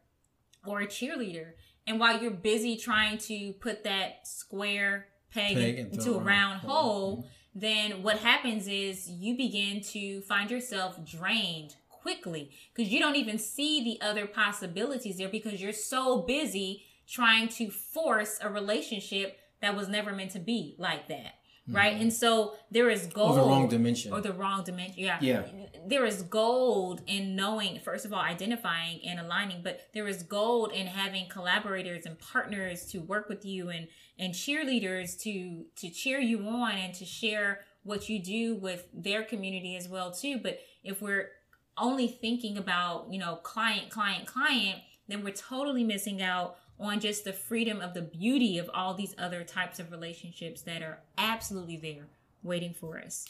or 0.65 0.81
a 0.81 0.87
cheerleader. 0.87 1.53
And 1.87 1.99
while 1.99 2.21
you're 2.21 2.31
busy 2.31 2.77
trying 2.77 3.19
to 3.19 3.53
put 3.53 3.83
that 3.83 4.27
square 4.27 5.07
peg, 5.31 5.55
peg 5.55 5.77
into 5.77 6.15
a 6.15 6.19
round 6.19 6.61
hole, 6.61 6.81
hole 6.81 7.17
mm-hmm. 7.17 7.27
then 7.59 8.03
what 8.03 8.17
happens 8.17 8.67
is 8.67 9.09
you 9.09 9.37
begin 9.37 9.81
to 9.81 10.21
find 10.21 10.49
yourself 10.49 11.03
drained 11.05 11.75
quickly 11.89 12.51
because 12.73 12.91
you 12.91 12.99
don't 12.99 13.15
even 13.15 13.37
see 13.37 13.83
the 13.83 14.05
other 14.05 14.25
possibilities 14.27 15.17
there 15.17 15.29
because 15.29 15.61
you're 15.61 15.73
so 15.73 16.21
busy 16.21 16.85
trying 17.07 17.47
to 17.47 17.69
force 17.69 18.39
a 18.41 18.49
relationship 18.49 19.39
that 19.61 19.75
was 19.75 19.87
never 19.87 20.11
meant 20.11 20.31
to 20.31 20.39
be 20.39 20.75
like 20.77 21.07
that 21.07 21.35
right? 21.67 21.93
Mm-hmm. 21.93 22.01
And 22.03 22.13
so 22.13 22.55
there 22.69 22.89
is 22.89 23.07
gold 23.07 23.37
or 23.37 23.41
the 23.43 23.49
wrong 23.49 23.67
dimension 23.67 24.13
or 24.13 24.21
the 24.21 24.33
wrong 24.33 24.63
dimension. 24.63 24.99
Yeah, 24.99 25.17
yeah. 25.21 25.43
There 25.87 26.05
is 26.05 26.21
gold 26.23 27.01
in 27.07 27.35
knowing, 27.35 27.79
first 27.79 28.05
of 28.05 28.13
all, 28.13 28.19
identifying 28.19 29.01
and 29.05 29.19
aligning, 29.19 29.61
but 29.63 29.81
there 29.93 30.07
is 30.07 30.23
gold 30.23 30.71
in 30.71 30.87
having 30.87 31.27
collaborators 31.27 32.05
and 32.05 32.19
partners 32.19 32.85
to 32.87 32.99
work 32.99 33.29
with 33.29 33.45
you 33.45 33.69
and 33.69 33.87
and 34.17 34.33
cheerleaders 34.33 35.19
to 35.21 35.65
to 35.77 35.89
cheer 35.89 36.19
you 36.19 36.47
on 36.47 36.73
and 36.73 36.93
to 36.95 37.05
share 37.05 37.61
what 37.83 38.09
you 38.09 38.19
do 38.19 38.55
with 38.55 38.87
their 38.93 39.23
community 39.23 39.75
as 39.75 39.87
well 39.87 40.11
too. 40.11 40.39
But 40.41 40.59
if 40.83 41.01
we're 41.01 41.29
only 41.77 42.07
thinking 42.07 42.57
about 42.57 43.07
you 43.11 43.19
know 43.19 43.37
client, 43.37 43.89
client, 43.89 44.27
client, 44.27 44.81
then 45.07 45.23
we're 45.23 45.33
totally 45.33 45.83
missing 45.83 46.21
out 46.21 46.57
on 46.79 46.99
just 46.99 47.23
the 47.23 47.33
freedom 47.33 47.79
of 47.81 47.93
the 47.93 48.01
beauty 48.01 48.57
of 48.57 48.69
all 48.73 48.93
these 48.93 49.15
other 49.17 49.43
types 49.43 49.79
of 49.79 49.91
relationships 49.91 50.61
that 50.61 50.81
are 50.81 50.99
absolutely 51.17 51.77
there 51.77 52.07
waiting 52.43 52.73
for 52.73 52.99
us. 52.99 53.25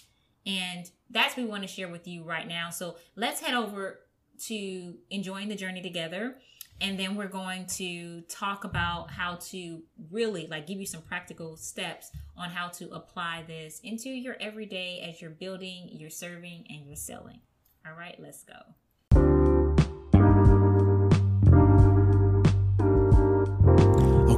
And 0.46 0.90
that's 1.10 1.36
what 1.36 1.44
we 1.44 1.50
want 1.50 1.64
to 1.64 1.68
share 1.68 1.88
with 1.88 2.08
you 2.08 2.24
right 2.24 2.48
now. 2.48 2.70
So 2.70 2.98
let's 3.16 3.42
head 3.42 3.56
over 3.56 4.00
to 4.48 4.94
enjoying 5.10 5.50
the 5.50 5.56
journey 5.56 5.82
together. 5.82 6.36
And 6.82 7.00
then 7.00 7.16
we're 7.16 7.28
going 7.28 7.68
to 7.78 8.22
talk 8.24 8.66
about 8.66 9.10
how 9.10 9.36
to 9.36 9.82
really 10.12 10.46
like 10.48 10.68
give 10.68 10.80
you 10.80 10.86
some 10.86 11.02
practical 11.02 11.56
steps 11.56 12.12
on 12.36 12.50
how 12.50 12.68
to 12.70 12.90
apply 12.92 13.46
this 13.48 13.80
into 13.82 14.10
your 14.10 14.36
everyday 14.42 15.00
as 15.08 15.22
you're 15.22 15.32
building, 15.32 15.88
you're 15.92 16.10
serving, 16.10 16.66
and 16.70 16.86
you're 16.86 16.98
selling. 16.98 17.40
All 17.88 17.98
right, 17.98 18.18
let's 18.20 18.44
go. 18.44 18.56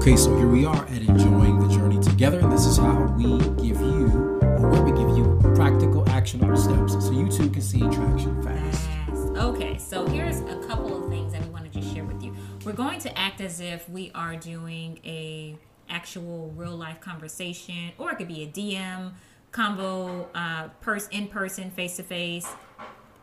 Okay, 0.07 0.15
so 0.15 0.33
here 0.37 0.47
we 0.47 0.63
are 0.63 0.85
at 0.85 1.01
enjoying 1.01 1.59
the 1.59 1.67
journey 1.67 1.99
together, 1.99 2.39
and 2.39 2.49
this 2.49 2.65
is 2.65 2.77
how 2.77 3.13
we 3.17 3.39
give 3.61 3.81
you, 3.81 4.07
or 4.41 4.69
where 4.69 4.81
we 4.81 4.91
give 4.91 5.17
you 5.17 5.37
practical, 5.53 6.07
actionable 6.07 6.55
steps 6.55 6.93
so 6.93 7.11
you 7.11 7.29
too 7.29 7.49
can 7.49 7.61
see 7.61 7.79
traction 7.79 8.41
fast. 8.41 8.87
Okay, 9.35 9.77
so 9.77 10.07
here's 10.07 10.39
a 10.39 10.65
couple 10.65 11.03
of 11.03 11.09
things 11.09 11.33
that 11.33 11.43
we 11.43 11.49
want 11.49 11.65
to 11.65 11.77
just 11.77 11.93
share 11.93 12.05
with 12.05 12.23
you. 12.23 12.33
We're 12.63 12.71
going 12.71 13.01
to 13.01 13.19
act 13.19 13.41
as 13.41 13.59
if 13.59 13.89
we 13.89 14.09
are 14.15 14.37
doing 14.37 15.01
a 15.03 15.57
actual 15.89 16.53
real 16.55 16.77
life 16.77 17.01
conversation, 17.01 17.91
or 17.97 18.11
it 18.11 18.15
could 18.15 18.29
be 18.29 18.43
a 18.43 18.47
DM 18.47 19.11
combo, 19.51 20.29
uh, 20.33 20.69
pers- 20.79 21.09
in 21.09 21.27
person, 21.27 21.69
face 21.69 21.97
to 21.97 22.03
face, 22.03 22.47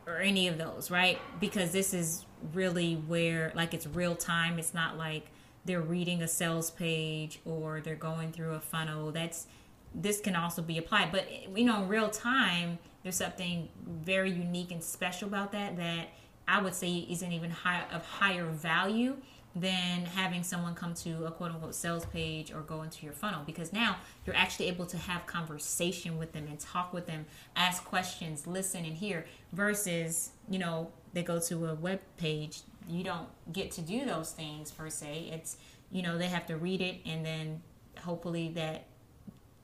or 0.07 0.19
any 0.19 0.49
of 0.49 0.59
those, 0.59 0.91
right? 0.91 1.19
Because 1.41 1.73
this 1.73 1.95
is 1.95 2.27
really 2.53 2.97
where, 2.97 3.53
like, 3.55 3.73
it's 3.73 3.87
real 3.87 4.15
time. 4.15 4.59
It's 4.59 4.75
not 4.75 4.99
like 4.99 5.31
they're 5.65 5.81
reading 5.81 6.23
a 6.23 6.29
sales 6.29 6.71
page 6.71 7.41
or 7.45 7.81
they're 7.81 7.95
going 7.95 8.33
through 8.33 8.53
a 8.55 8.61
funnel 8.61 9.13
that's 9.13 9.47
this 9.95 10.21
can 10.21 10.35
also 10.35 10.61
be 10.61 10.77
applied. 10.79 11.13
But 11.13 11.29
you 11.57 11.65
know 11.65 11.83
in 11.83 11.89
real 11.89 12.09
time 12.09 12.79
there's 13.03 13.17
something 13.17 13.69
very 13.87 14.31
unique 14.31 14.71
and 14.71 14.83
special 14.83 15.29
about 15.29 15.53
that 15.53 15.77
that 15.77 16.09
i 16.49 16.61
would 16.61 16.75
say 16.75 17.07
isn't 17.09 17.33
even 17.33 17.51
high, 17.51 17.85
of 17.93 18.05
higher 18.05 18.47
value 18.47 19.17
than 19.57 20.05
having 20.05 20.43
someone 20.43 20.75
come 20.75 20.95
to 20.95 21.27
a 21.27 21.31
quote 21.31 21.53
unquote 21.53 21.75
sales 21.75 22.05
page 22.07 22.53
or 22.53 22.61
go 22.61 22.83
into 22.83 23.05
your 23.05 23.13
funnel. 23.15 23.43
Because 23.47 23.73
now 23.73 23.97
you're 24.27 24.35
actually 24.35 24.67
able 24.69 24.87
to 24.87 24.97
have 24.97 25.27
conversation 25.27 26.19
with 26.19 26.33
them 26.33 26.47
and 26.49 26.59
talk 26.59 26.93
with 26.93 27.07
them 27.07 27.27
ask 27.55 27.85
questions 27.85 28.47
listen 28.47 28.85
and 28.85 28.97
hear 28.97 29.25
versus 29.53 30.31
you 30.49 30.59
know 30.59 30.91
they 31.13 31.23
go 31.23 31.39
to 31.39 31.67
a 31.67 31.75
web 31.75 32.01
page 32.17 32.63
you 32.89 33.05
don't 33.05 33.29
get 33.53 33.71
to 33.73 33.83
do 33.83 34.05
those 34.05 34.33
things 34.33 34.71
per 34.71 34.91
se. 34.91 35.31
It's 35.33 35.57
you 35.91 36.03
know 36.03 36.19
they 36.19 36.27
have 36.27 36.47
to 36.47 36.57
read 36.57 36.81
it 36.81 36.97
and 37.07 37.25
then 37.25 37.63
hopefully 38.01 38.51
that 38.55 38.87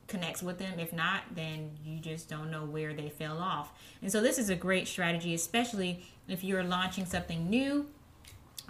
connects 0.07 0.43
with 0.43 0.59
them. 0.59 0.79
If 0.79 0.93
not, 0.93 1.23
then 1.35 1.71
you 1.85 1.99
just 2.01 2.29
don't 2.29 2.51
know 2.51 2.65
where 2.65 2.93
they 2.93 3.09
fell 3.09 3.39
off. 3.39 3.73
And 4.03 4.11
so 4.11 4.21
this 4.21 4.39
is 4.39 4.51
a 4.51 4.57
great 4.57 4.89
strategy, 4.89 5.35
especially 5.35 6.05
if 6.29 6.43
you're 6.45 6.65
launching 6.65 7.07
something 7.07 7.49
new 7.49 7.87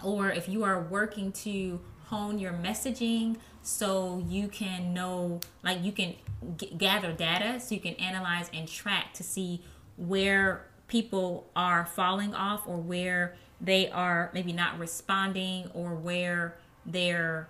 or 0.04 0.30
if 0.30 0.48
you 0.48 0.64
are 0.64 0.80
working 0.80 1.32
to 1.32 1.80
hone 2.06 2.38
your 2.38 2.52
messaging 2.52 3.36
so 3.62 4.24
you 4.26 4.48
can 4.48 4.92
know 4.92 5.40
like 5.62 5.82
you 5.82 5.92
can 5.92 6.14
g- 6.56 6.72
gather 6.76 7.12
data 7.12 7.60
so 7.60 7.74
you 7.74 7.80
can 7.80 7.94
analyze 7.94 8.50
and 8.52 8.66
track 8.66 9.12
to 9.12 9.22
see 9.22 9.62
where 9.96 10.66
people 10.88 11.48
are 11.54 11.84
falling 11.86 12.34
off 12.34 12.66
or 12.66 12.76
where 12.76 13.36
they 13.60 13.90
are 13.90 14.30
maybe 14.32 14.52
not 14.52 14.78
responding 14.78 15.70
or 15.74 15.94
where 15.94 16.56
they're 16.86 17.48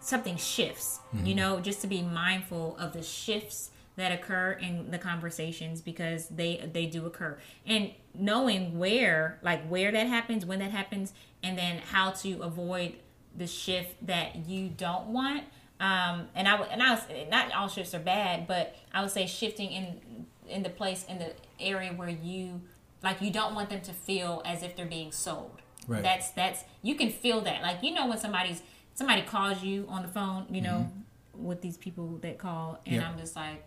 something 0.00 0.36
shifts 0.36 1.00
mm-hmm. 1.14 1.26
you 1.26 1.34
know 1.34 1.60
just 1.60 1.80
to 1.80 1.86
be 1.86 2.02
mindful 2.02 2.76
of 2.78 2.92
the 2.92 3.02
shifts 3.02 3.70
that 3.96 4.10
occur 4.12 4.52
in 4.52 4.90
the 4.90 4.98
conversations 4.98 5.80
because 5.80 6.28
they 6.28 6.68
they 6.72 6.86
do 6.86 7.06
occur 7.06 7.38
and 7.66 7.90
knowing 8.14 8.78
where 8.78 9.38
like 9.42 9.66
where 9.68 9.92
that 9.92 10.06
happens 10.06 10.44
when 10.44 10.58
that 10.58 10.70
happens 10.70 11.12
and 11.42 11.58
then 11.58 11.78
how 11.78 12.10
to 12.10 12.40
avoid 12.42 12.94
the 13.36 13.46
shift 13.46 13.94
that 14.06 14.46
you 14.46 14.68
don't 14.68 15.06
want 15.06 15.44
um 15.80 16.28
and 16.34 16.48
i 16.48 16.58
would 16.58 16.68
and 16.68 16.82
i 16.82 16.92
was 16.92 17.02
not 17.30 17.52
all 17.52 17.68
shifts 17.68 17.94
are 17.94 18.00
bad 18.00 18.46
but 18.46 18.76
i 18.92 19.00
would 19.00 19.10
say 19.10 19.26
shifting 19.26 19.70
in 19.70 20.26
in 20.48 20.62
the 20.62 20.70
place 20.70 21.04
in 21.08 21.18
the 21.18 21.32
area 21.58 21.92
where 21.92 22.08
you 22.08 22.60
like 23.04 23.20
you 23.20 23.30
don't 23.30 23.54
want 23.54 23.70
them 23.70 23.82
to 23.82 23.92
feel 23.92 24.42
as 24.44 24.62
if 24.62 24.74
they're 24.74 24.86
being 24.86 25.12
sold. 25.12 25.60
Right. 25.86 26.02
That's 26.02 26.30
that's 26.30 26.64
you 26.82 26.94
can 26.94 27.10
feel 27.10 27.42
that. 27.42 27.62
Like 27.62 27.82
you 27.82 27.92
know 27.92 28.06
when 28.06 28.18
somebody's 28.18 28.62
somebody 28.94 29.22
calls 29.22 29.62
you 29.62 29.86
on 29.88 30.02
the 30.02 30.08
phone, 30.08 30.46
you 30.50 30.62
know, 30.62 30.88
mm-hmm. 30.88 31.44
with 31.44 31.60
these 31.60 31.76
people 31.76 32.18
that 32.22 32.38
call, 32.38 32.80
and 32.86 32.96
yeah. 32.96 33.08
I'm 33.08 33.18
just 33.18 33.36
like, 33.36 33.64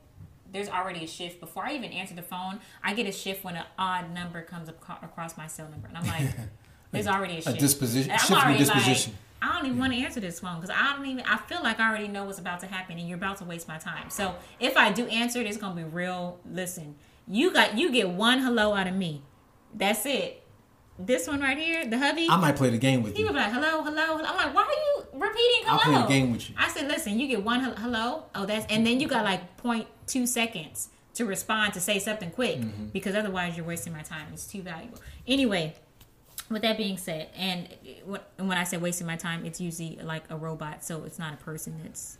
there's 0.51 0.69
already 0.69 1.03
a 1.03 1.07
shift 1.07 1.39
before 1.39 1.65
I 1.65 1.75
even 1.75 1.91
answer 1.91 2.15
the 2.15 2.21
phone. 2.21 2.59
I 2.83 2.93
get 2.93 3.05
a 3.05 3.11
shift 3.11 3.43
when 3.43 3.55
an 3.55 3.65
odd 3.77 4.13
number 4.13 4.41
comes 4.41 4.69
up 4.69 5.03
across 5.03 5.37
my 5.37 5.47
cell 5.47 5.69
number, 5.69 5.87
and 5.87 5.97
I'm 5.97 6.07
like, 6.07 6.35
there's 6.91 7.07
already 7.07 7.37
a 7.37 7.41
shift. 7.41 7.57
A 7.57 7.59
disposition. 7.59 8.11
I'm 8.11 8.33
already 8.33 8.57
disposition. 8.57 9.13
Like, 9.13 9.21
I 9.39 9.55
don't 9.55 9.67
even 9.67 9.77
want 9.77 9.93
to 9.93 9.99
answer 9.99 10.19
this 10.19 10.39
phone 10.39 10.55
because 10.59 10.75
I 10.75 10.95
don't 10.95 11.05
even. 11.05 11.23
I 11.25 11.37
feel 11.37 11.61
like 11.61 11.79
I 11.79 11.89
already 11.89 12.07
know 12.07 12.25
what's 12.25 12.39
about 12.39 12.59
to 12.61 12.65
happen, 12.65 12.97
and 12.97 13.07
you're 13.07 13.17
about 13.17 13.37
to 13.37 13.45
waste 13.45 13.67
my 13.67 13.77
time. 13.77 14.09
So 14.09 14.33
if 14.59 14.75
I 14.75 14.91
do 14.91 15.05
answer, 15.05 15.39
it, 15.39 15.45
it's 15.45 15.57
gonna 15.57 15.75
be 15.75 15.83
real. 15.83 16.39
Listen, 16.49 16.95
you 17.27 17.53
got 17.53 17.77
you 17.77 17.91
get 17.91 18.09
one 18.09 18.39
hello 18.39 18.73
out 18.73 18.87
of 18.87 18.95
me. 18.95 19.21
That's 19.73 20.05
it. 20.05 20.43
This 20.99 21.27
one 21.27 21.41
right 21.41 21.57
here, 21.57 21.85
the 21.85 21.97
hubby. 21.97 22.27
I 22.29 22.37
might 22.37 22.55
play 22.55 22.71
the 22.71 22.77
game 22.77 23.03
with 23.03 23.13
he 23.13 23.19
you. 23.19 23.27
He 23.27 23.33
was 23.33 23.39
like, 23.39 23.53
hello, 23.53 23.83
hello, 23.83 24.17
hello. 24.17 24.23
I'm 24.25 24.35
like, 24.35 24.55
why 24.55 24.63
are 24.63 24.71
you 24.71 25.05
repeating 25.13 25.63
hello? 25.65 25.79
I'll 25.79 25.79
play 25.79 26.01
the 26.01 26.07
game 26.07 26.31
with 26.31 26.49
you. 26.49 26.55
I 26.57 26.69
said, 26.69 26.87
listen, 26.87 27.19
you 27.19 27.27
get 27.27 27.43
one 27.43 27.59
hello. 27.61 28.23
Oh, 28.33 28.45
that's 28.45 28.65
and 28.71 28.85
then 28.85 28.99
you 28.99 29.07
got 29.07 29.23
like 29.23 29.61
0.2 29.61 30.27
seconds 30.27 30.89
to 31.13 31.25
respond 31.25 31.73
to 31.73 31.79
say 31.79 31.99
something 31.99 32.31
quick 32.31 32.59
mm-hmm. 32.59 32.85
because 32.87 33.15
otherwise 33.15 33.55
you're 33.55 33.65
wasting 33.65 33.93
my 33.93 34.01
time. 34.01 34.27
It's 34.33 34.47
too 34.47 34.63
valuable. 34.63 34.99
Anyway, 35.27 35.75
with 36.49 36.63
that 36.63 36.77
being 36.77 36.97
said, 36.97 37.29
and 37.35 37.67
when 38.37 38.57
I 38.57 38.63
say 38.63 38.77
wasting 38.77 39.05
my 39.05 39.17
time, 39.17 39.45
it's 39.45 39.61
usually 39.61 39.99
like 40.01 40.23
a 40.29 40.37
robot, 40.37 40.83
so 40.83 41.03
it's 41.03 41.19
not 41.19 41.33
a 41.33 41.37
person 41.37 41.79
that's 41.83 42.17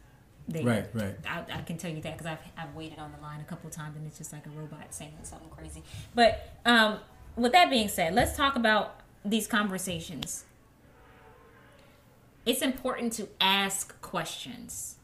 there. 0.48 0.64
Right, 0.64 0.86
right. 0.94 1.16
I, 1.28 1.60
I 1.60 1.62
can 1.62 1.78
tell 1.78 1.92
you 1.92 2.02
that 2.02 2.18
because 2.18 2.26
I've 2.26 2.40
I've 2.58 2.76
waited 2.76 3.00
on 3.00 3.12
the 3.12 3.22
line 3.22 3.40
a 3.42 3.44
couple 3.44 3.70
times 3.70 3.96
and 3.98 4.06
it's 4.06 4.18
just 4.18 4.34
like 4.34 4.46
a 4.46 4.50
robot 4.50 4.94
saying 4.94 5.14
something 5.24 5.50
crazy. 5.50 5.84
But 6.16 6.60
um, 6.66 7.00
with 7.38 7.52
that 7.54 7.70
being 7.70 7.88
said, 7.88 8.14
let's 8.14 8.36
talk 8.36 8.56
about 8.56 9.00
these 9.24 9.48
conversations. 9.48 10.46
It's 12.46 12.62
important 12.62 13.14
to 13.14 13.28
ask 13.40 14.00
questions. 14.02 14.96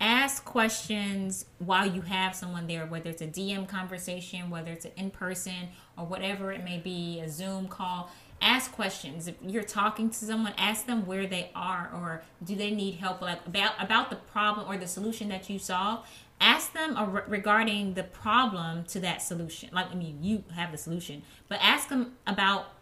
Ask 0.00 0.44
questions 0.44 1.46
while 1.58 1.86
you 1.86 2.02
have 2.02 2.34
someone 2.34 2.66
there, 2.66 2.86
whether 2.86 3.10
it's 3.10 3.22
a 3.22 3.26
DM 3.26 3.68
conversation, 3.68 4.50
whether 4.50 4.72
it's 4.72 4.84
an 4.84 4.92
in 4.96 5.10
person, 5.10 5.68
or 5.96 6.04
whatever 6.04 6.52
it 6.52 6.64
may 6.64 6.78
be, 6.78 7.20
a 7.20 7.28
Zoom 7.28 7.68
call. 7.68 8.10
Ask 8.40 8.72
questions. 8.72 9.28
If 9.28 9.36
you're 9.46 9.62
talking 9.62 10.10
to 10.10 10.16
someone, 10.16 10.52
ask 10.58 10.86
them 10.86 11.06
where 11.06 11.26
they 11.26 11.50
are 11.54 11.90
or 11.94 12.22
do 12.44 12.56
they 12.56 12.72
need 12.72 12.96
help 12.96 13.22
like 13.22 13.46
about 13.46 13.72
about 13.78 14.10
the 14.10 14.16
problem 14.16 14.68
or 14.68 14.76
the 14.76 14.88
solution 14.88 15.28
that 15.28 15.48
you 15.48 15.60
solve 15.60 16.04
ask 16.42 16.72
them 16.72 16.98
regarding 17.28 17.94
the 17.94 18.02
problem 18.02 18.84
to 18.84 19.00
that 19.00 19.22
solution. 19.22 19.70
Like, 19.72 19.90
I 19.90 19.94
mean, 19.94 20.18
you 20.22 20.44
have 20.54 20.72
the 20.72 20.78
solution, 20.78 21.22
but 21.48 21.58
ask 21.62 21.88
them 21.88 22.14
about 22.26 22.72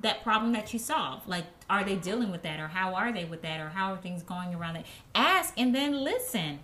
that 0.00 0.22
problem 0.22 0.52
that 0.52 0.72
you 0.72 0.78
solve. 0.78 1.26
Like, 1.26 1.44
are 1.68 1.82
they 1.84 1.96
dealing 1.96 2.30
with 2.30 2.42
that, 2.42 2.60
or 2.60 2.68
how 2.68 2.94
are 2.94 3.12
they 3.12 3.24
with 3.24 3.42
that, 3.42 3.60
or 3.60 3.70
how 3.70 3.92
are 3.92 3.96
things 3.96 4.22
going 4.22 4.54
around 4.54 4.74
that? 4.74 4.86
Ask 5.14 5.54
and 5.56 5.74
then 5.74 6.04
listen, 6.04 6.60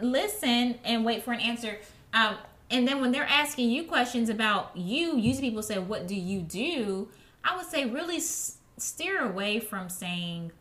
listen 0.00 0.78
and 0.84 1.04
wait 1.04 1.22
for 1.24 1.32
an 1.32 1.40
answer. 1.40 1.78
Um, 2.12 2.36
and 2.70 2.86
then 2.86 3.00
when 3.00 3.12
they're 3.12 3.24
asking 3.24 3.70
you 3.70 3.84
questions 3.84 4.28
about 4.28 4.76
you, 4.76 5.16
usually 5.16 5.48
people 5.48 5.62
say, 5.62 5.78
"What 5.78 6.06
do 6.06 6.14
you 6.14 6.40
do?" 6.40 7.08
I 7.42 7.56
would 7.56 7.66
say 7.66 7.84
really 7.84 8.16
s- 8.16 8.58
steer 8.76 9.20
away 9.22 9.60
from 9.60 9.88
saying 9.88 10.52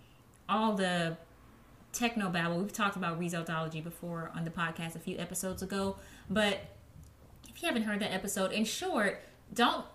all 0.49 0.73
the 0.73 1.17
techno 1.93 2.29
babble. 2.29 2.60
We've 2.60 2.73
talked 2.73 2.95
about 2.95 3.19
resultology 3.19 3.84
before 3.84 4.32
on 4.36 4.43
the 4.43 4.49
podcast 4.49 4.95
a 4.95 4.99
few 4.99 5.17
episodes 5.17 5.62
ago, 5.62 5.97
but 6.29 6.60
if 7.49 7.62
you 7.62 7.67
haven't 7.67 7.84
heard 7.84 7.99
that 8.01 8.12
episode, 8.12 8.51
in 8.51 8.65
short, 8.65 9.21
don't 9.53 9.86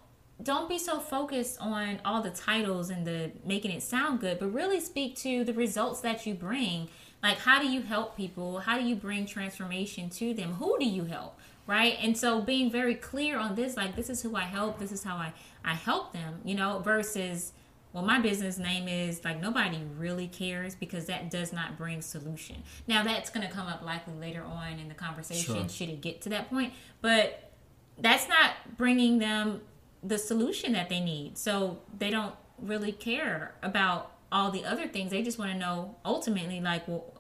don't 0.41 0.69
be 0.69 0.79
so 0.79 1.01
focused 1.01 1.61
on 1.61 1.99
all 2.05 2.23
the 2.23 2.31
titles 2.31 2.91
and 2.91 3.05
the 3.05 3.33
making 3.45 3.73
it 3.73 3.83
sound 3.83 4.21
good, 4.21 4.39
but 4.39 4.53
really 4.53 4.81
speak 4.81 5.17
to 5.17 5.43
the 5.45 5.53
results 5.53 6.01
that 6.03 6.27
you 6.27 6.35
bring. 6.35 6.89
Like, 7.23 7.39
how 7.39 7.61
do 7.61 7.69
you 7.69 7.83
help 7.83 8.17
people? 8.17 8.61
How 8.61 8.79
do 8.79 8.85
you 8.85 8.95
bring 8.95 9.27
transformation 9.27 10.09
to 10.11 10.33
them? 10.35 10.55
Who 10.55 10.79
do 10.79 10.85
you 10.85 11.05
help? 11.07 11.37
Right. 11.67 11.99
And 12.01 12.17
so 12.17 12.41
being 12.41 12.71
very 12.71 12.95
clear 12.95 13.39
on 13.39 13.57
this, 13.57 13.77
like, 13.77 13.97
this 13.97 14.09
is 14.09 14.23
who 14.23 14.37
I 14.37 14.43
help, 14.43 14.79
this 14.79 14.93
is 14.93 15.03
how 15.03 15.17
I, 15.17 15.33
I 15.65 15.75
help 15.75 16.13
them, 16.13 16.41
you 16.45 16.55
know, 16.55 16.79
versus, 16.79 17.53
well, 17.93 18.05
my 18.05 18.19
business 18.21 18.59
name 18.59 18.87
is 18.87 19.25
like 19.25 19.41
nobody 19.41 19.81
really 19.97 20.29
cares 20.29 20.75
because 20.75 21.07
that 21.07 21.31
does 21.31 21.53
not 21.53 21.79
bring 21.79 22.03
solution. 22.03 22.63
Now, 22.87 23.03
that's 23.03 23.31
going 23.31 23.47
to 23.47 23.53
come 23.53 23.67
up 23.67 23.83
likely 23.83 24.15
later 24.15 24.43
on 24.43 24.79
in 24.79 24.89
the 24.89 24.95
conversation, 24.95 25.55
sure. 25.55 25.69
should 25.69 25.89
it 25.89 26.01
get 26.01 26.21
to 26.23 26.29
that 26.31 26.51
point. 26.51 26.75
But 27.01 27.53
that's 27.99 28.29
not 28.29 28.77
bringing 28.77 29.19
them 29.19 29.63
the 30.03 30.19
solution 30.19 30.73
that 30.75 30.89
they 30.89 31.01
need. 31.01 31.39
So 31.39 31.79
they 31.99 32.11
don't 32.11 32.35
really 32.61 32.93
care 32.93 33.55
about 33.63 34.13
all 34.31 34.51
the 34.51 34.65
other 34.65 34.87
things. 34.87 35.11
They 35.11 35.23
just 35.23 35.39
want 35.39 35.53
to 35.53 35.59
know 35.59 35.97
ultimately, 36.05 36.61
like, 36.61 36.87
well, 36.87 37.15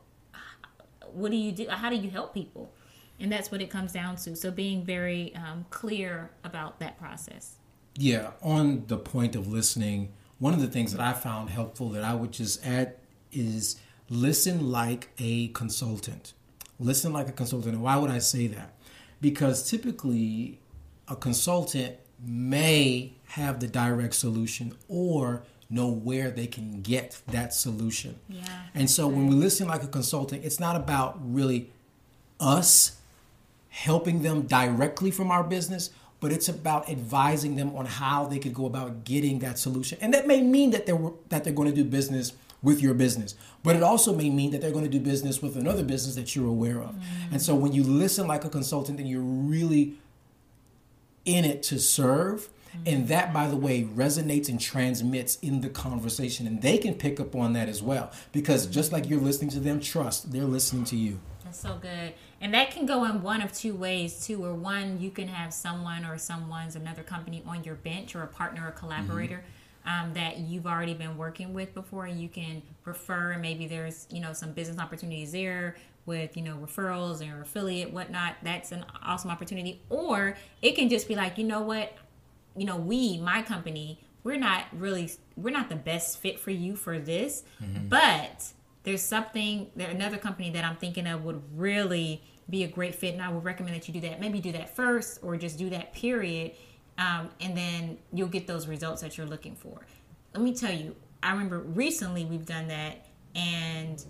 what 1.12 1.30
do 1.30 1.36
you 1.36 1.52
do? 1.52 1.68
How 1.68 1.88
do 1.88 1.96
you 1.96 2.10
help 2.10 2.34
people? 2.34 2.72
And 3.18 3.32
that's 3.32 3.50
what 3.50 3.60
it 3.60 3.70
comes 3.70 3.92
down 3.92 4.16
to. 4.16 4.36
So 4.36 4.50
being 4.50 4.84
very 4.84 5.34
um, 5.34 5.64
clear 5.70 6.30
about 6.44 6.78
that 6.80 6.98
process. 6.98 7.56
Yeah. 7.96 8.32
On 8.42 8.84
the 8.86 8.98
point 8.98 9.34
of 9.34 9.48
listening, 9.48 10.12
one 10.38 10.54
of 10.54 10.60
the 10.60 10.68
things 10.68 10.92
that 10.92 11.00
I 11.00 11.12
found 11.12 11.50
helpful 11.50 11.90
that 11.90 12.04
I 12.04 12.14
would 12.14 12.32
just 12.32 12.64
add 12.64 12.94
is 13.32 13.76
listen 14.08 14.70
like 14.70 15.08
a 15.18 15.48
consultant. 15.48 16.32
Listen 16.78 17.12
like 17.12 17.28
a 17.28 17.32
consultant. 17.32 17.74
And 17.74 17.82
why 17.82 17.96
would 17.96 18.10
I 18.10 18.18
say 18.18 18.46
that? 18.48 18.74
Because 19.20 19.68
typically, 19.68 20.60
a 21.08 21.16
consultant 21.16 21.96
may 22.24 23.12
have 23.28 23.60
the 23.60 23.66
direct 23.66 24.14
solution 24.14 24.74
or 24.88 25.42
know 25.70 25.88
where 25.88 26.30
they 26.30 26.46
can 26.46 26.80
get 26.80 27.20
that 27.28 27.52
solution. 27.52 28.18
Yeah. 28.28 28.42
And 28.74 28.90
so 28.90 29.06
when 29.06 29.26
we 29.26 29.34
listen 29.34 29.68
like 29.68 29.82
a 29.82 29.88
consultant, 29.88 30.44
it's 30.44 30.58
not 30.58 30.76
about 30.76 31.18
really 31.20 31.70
us 32.40 32.96
helping 33.68 34.22
them 34.22 34.42
directly 34.42 35.10
from 35.10 35.30
our 35.30 35.44
business, 35.44 35.90
but 36.20 36.32
it's 36.32 36.48
about 36.48 36.88
advising 36.88 37.56
them 37.56 37.74
on 37.76 37.86
how 37.86 38.26
they 38.26 38.38
could 38.38 38.54
go 38.54 38.66
about 38.66 39.04
getting 39.04 39.38
that 39.40 39.58
solution. 39.58 39.98
And 40.00 40.12
that 40.14 40.26
may 40.26 40.42
mean 40.42 40.70
that 40.70 40.86
they're 40.86 40.98
that 41.28 41.44
they're 41.44 41.52
going 41.52 41.70
to 41.70 41.74
do 41.74 41.84
business 41.84 42.32
with 42.60 42.82
your 42.82 42.94
business, 42.94 43.36
but 43.62 43.76
it 43.76 43.82
also 43.84 44.12
may 44.12 44.30
mean 44.30 44.50
that 44.50 44.60
they're 44.60 44.72
going 44.72 44.84
to 44.84 44.90
do 44.90 44.98
business 44.98 45.40
with 45.40 45.56
another 45.56 45.84
business 45.84 46.16
that 46.16 46.34
you're 46.34 46.48
aware 46.48 46.80
of. 46.80 46.90
Mm-hmm. 46.90 47.32
And 47.32 47.42
so 47.42 47.54
when 47.54 47.72
you 47.72 47.84
listen 47.84 48.26
like 48.26 48.44
a 48.44 48.48
consultant 48.48 48.98
and 48.98 49.08
you're 49.08 49.20
really 49.20 49.96
in 51.28 51.44
it 51.44 51.62
to 51.64 51.78
serve. 51.78 52.48
And 52.86 53.08
that, 53.08 53.32
by 53.32 53.48
the 53.48 53.56
way, 53.56 53.84
resonates 53.84 54.48
and 54.48 54.60
transmits 54.60 55.36
in 55.36 55.60
the 55.60 55.68
conversation. 55.68 56.46
And 56.46 56.62
they 56.62 56.78
can 56.78 56.94
pick 56.94 57.18
up 57.20 57.34
on 57.34 57.52
that 57.54 57.68
as 57.68 57.82
well. 57.82 58.12
Because 58.32 58.66
just 58.66 58.92
like 58.92 59.08
you're 59.08 59.20
listening 59.20 59.50
to 59.50 59.60
them, 59.60 59.80
trust, 59.80 60.32
they're 60.32 60.44
listening 60.44 60.84
to 60.84 60.96
you. 60.96 61.18
That's 61.44 61.60
so 61.60 61.78
good. 61.80 62.14
And 62.40 62.54
that 62.54 62.70
can 62.70 62.86
go 62.86 63.04
in 63.04 63.22
one 63.22 63.42
of 63.42 63.52
two 63.52 63.74
ways, 63.74 64.24
too. 64.24 64.44
Or 64.44 64.54
one, 64.54 65.00
you 65.00 65.10
can 65.10 65.28
have 65.28 65.52
someone 65.52 66.04
or 66.04 66.18
someone's 66.18 66.76
another 66.76 67.02
company 67.02 67.42
on 67.46 67.64
your 67.64 67.74
bench 67.74 68.14
or 68.14 68.22
a 68.22 68.26
partner 68.26 68.68
or 68.68 68.70
collaborator. 68.70 69.36
Mm-hmm. 69.36 69.52
Um, 69.86 70.12
that 70.12 70.40
you've 70.40 70.66
already 70.66 70.92
been 70.92 71.16
working 71.16 71.54
with 71.54 71.72
before 71.72 72.04
and 72.04 72.20
you 72.20 72.28
can 72.28 72.60
refer 72.84 73.38
maybe 73.38 73.66
there's 73.66 74.06
you 74.10 74.20
know 74.20 74.34
some 74.34 74.52
business 74.52 74.78
opportunities 74.78 75.32
there 75.32 75.76
with 76.04 76.36
you 76.36 76.42
know 76.42 76.56
referrals 76.56 77.26
or 77.26 77.40
affiliate 77.40 77.90
whatnot 77.90 78.34
that's 78.42 78.70
an 78.72 78.84
awesome 79.02 79.30
opportunity 79.30 79.80
or 79.88 80.36
it 80.60 80.72
can 80.72 80.90
just 80.90 81.08
be 81.08 81.14
like 81.14 81.38
you 81.38 81.44
know 81.44 81.62
what 81.62 81.96
you 82.54 82.66
know 82.66 82.76
we 82.76 83.18
my 83.18 83.40
company 83.40 83.98
we're 84.24 84.36
not 84.36 84.64
really 84.72 85.10
we're 85.36 85.50
not 85.50 85.68
the 85.68 85.76
best 85.76 86.18
fit 86.18 86.38
for 86.38 86.50
you 86.50 86.76
for 86.76 86.98
this 86.98 87.44
mm-hmm. 87.62 87.88
but 87.88 88.52
there's 88.88 89.02
something 89.02 89.70
there 89.76 89.90
another 89.90 90.16
company 90.16 90.48
that 90.48 90.64
i'm 90.64 90.76
thinking 90.76 91.06
of 91.06 91.22
would 91.22 91.42
really 91.54 92.22
be 92.48 92.64
a 92.64 92.66
great 92.66 92.94
fit 92.94 93.12
and 93.12 93.22
i 93.22 93.28
would 93.28 93.44
recommend 93.44 93.76
that 93.76 93.86
you 93.86 93.92
do 93.92 94.00
that. 94.00 94.18
Maybe 94.18 94.40
do 94.40 94.52
that 94.52 94.74
first 94.74 95.20
or 95.22 95.36
just 95.36 95.58
do 95.58 95.68
that 95.68 95.92
period 95.92 96.52
um, 96.96 97.28
and 97.40 97.54
then 97.54 97.98
you'll 98.12 98.28
get 98.28 98.46
those 98.46 98.66
results 98.66 99.02
that 99.02 99.16
you're 99.16 99.26
looking 99.26 99.54
for. 99.54 99.86
Let 100.34 100.42
me 100.42 100.54
tell 100.54 100.72
you 100.72 100.96
i 101.22 101.32
remember 101.32 101.58
recently 101.58 102.24
we've 102.24 102.46
done 102.46 102.68
that 102.68 103.06
and 103.34 104.02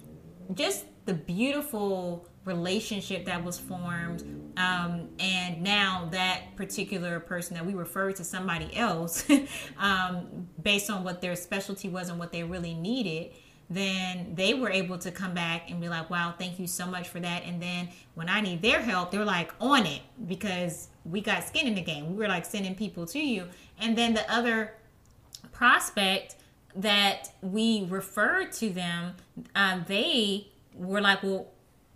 just 0.55 0.85
the 1.07 1.15
beautiful 1.15 2.29
relationship 2.45 3.25
that 3.27 3.43
was 3.43 3.59
formed 3.59 4.53
um, 4.57 5.09
and 5.19 5.61
now 5.61 6.09
that 6.13 6.55
particular 6.57 7.19
person 7.19 7.55
that 7.55 7.67
we 7.67 7.75
referred 7.75 8.15
to 8.17 8.25
somebody 8.25 8.75
else 8.77 9.29
um, 9.79 10.49
based 10.63 10.89
on 10.89 11.03
what 11.03 11.21
their 11.21 11.35
specialty 11.35 11.89
was 11.89 12.09
and 12.09 12.19
what 12.19 12.31
they 12.31 12.45
really 12.45 12.75
needed 12.75 13.33
then 13.71 14.33
they 14.35 14.55
were 14.55 14.71
able 14.71 14.97
to 14.97 15.11
come 15.11 15.35
back 15.35 15.71
and 15.71 15.81
be 15.81 15.89
like 15.89 16.09
wow 16.09 16.35
thank 16.39 16.59
you 16.59 16.67
so 16.67 16.87
much 16.87 17.09
for 17.09 17.21
that 17.21 17.43
and 17.45 17.63
then 17.63 17.89
when 18.15 18.29
i 18.29 18.41
need 18.41 18.63
their 18.63 18.81
help 18.81 19.11
they're 19.11 19.25
like 19.25 19.53
on 19.61 19.85
it 19.87 20.01
because 20.27 20.89
we 21.05 21.21
got 21.21 21.45
skin 21.45 21.67
in 21.67 21.75
the 21.75 21.83
game 21.83 22.11
we 22.11 22.17
were 22.17 22.29
like 22.29 22.45
sending 22.45 22.75
people 22.75 23.07
to 23.07 23.19
you 23.19 23.47
and 23.79 23.97
then 23.97 24.15
the 24.15 24.33
other 24.33 24.73
prospect 25.53 26.37
that 26.75 27.31
we 27.43 27.87
referred 27.89 28.53
to 28.53 28.71
them 28.71 29.15
um, 29.55 29.85
they 29.89 30.49
we're 30.79 31.01
like, 31.01 31.23
well, 31.23 31.49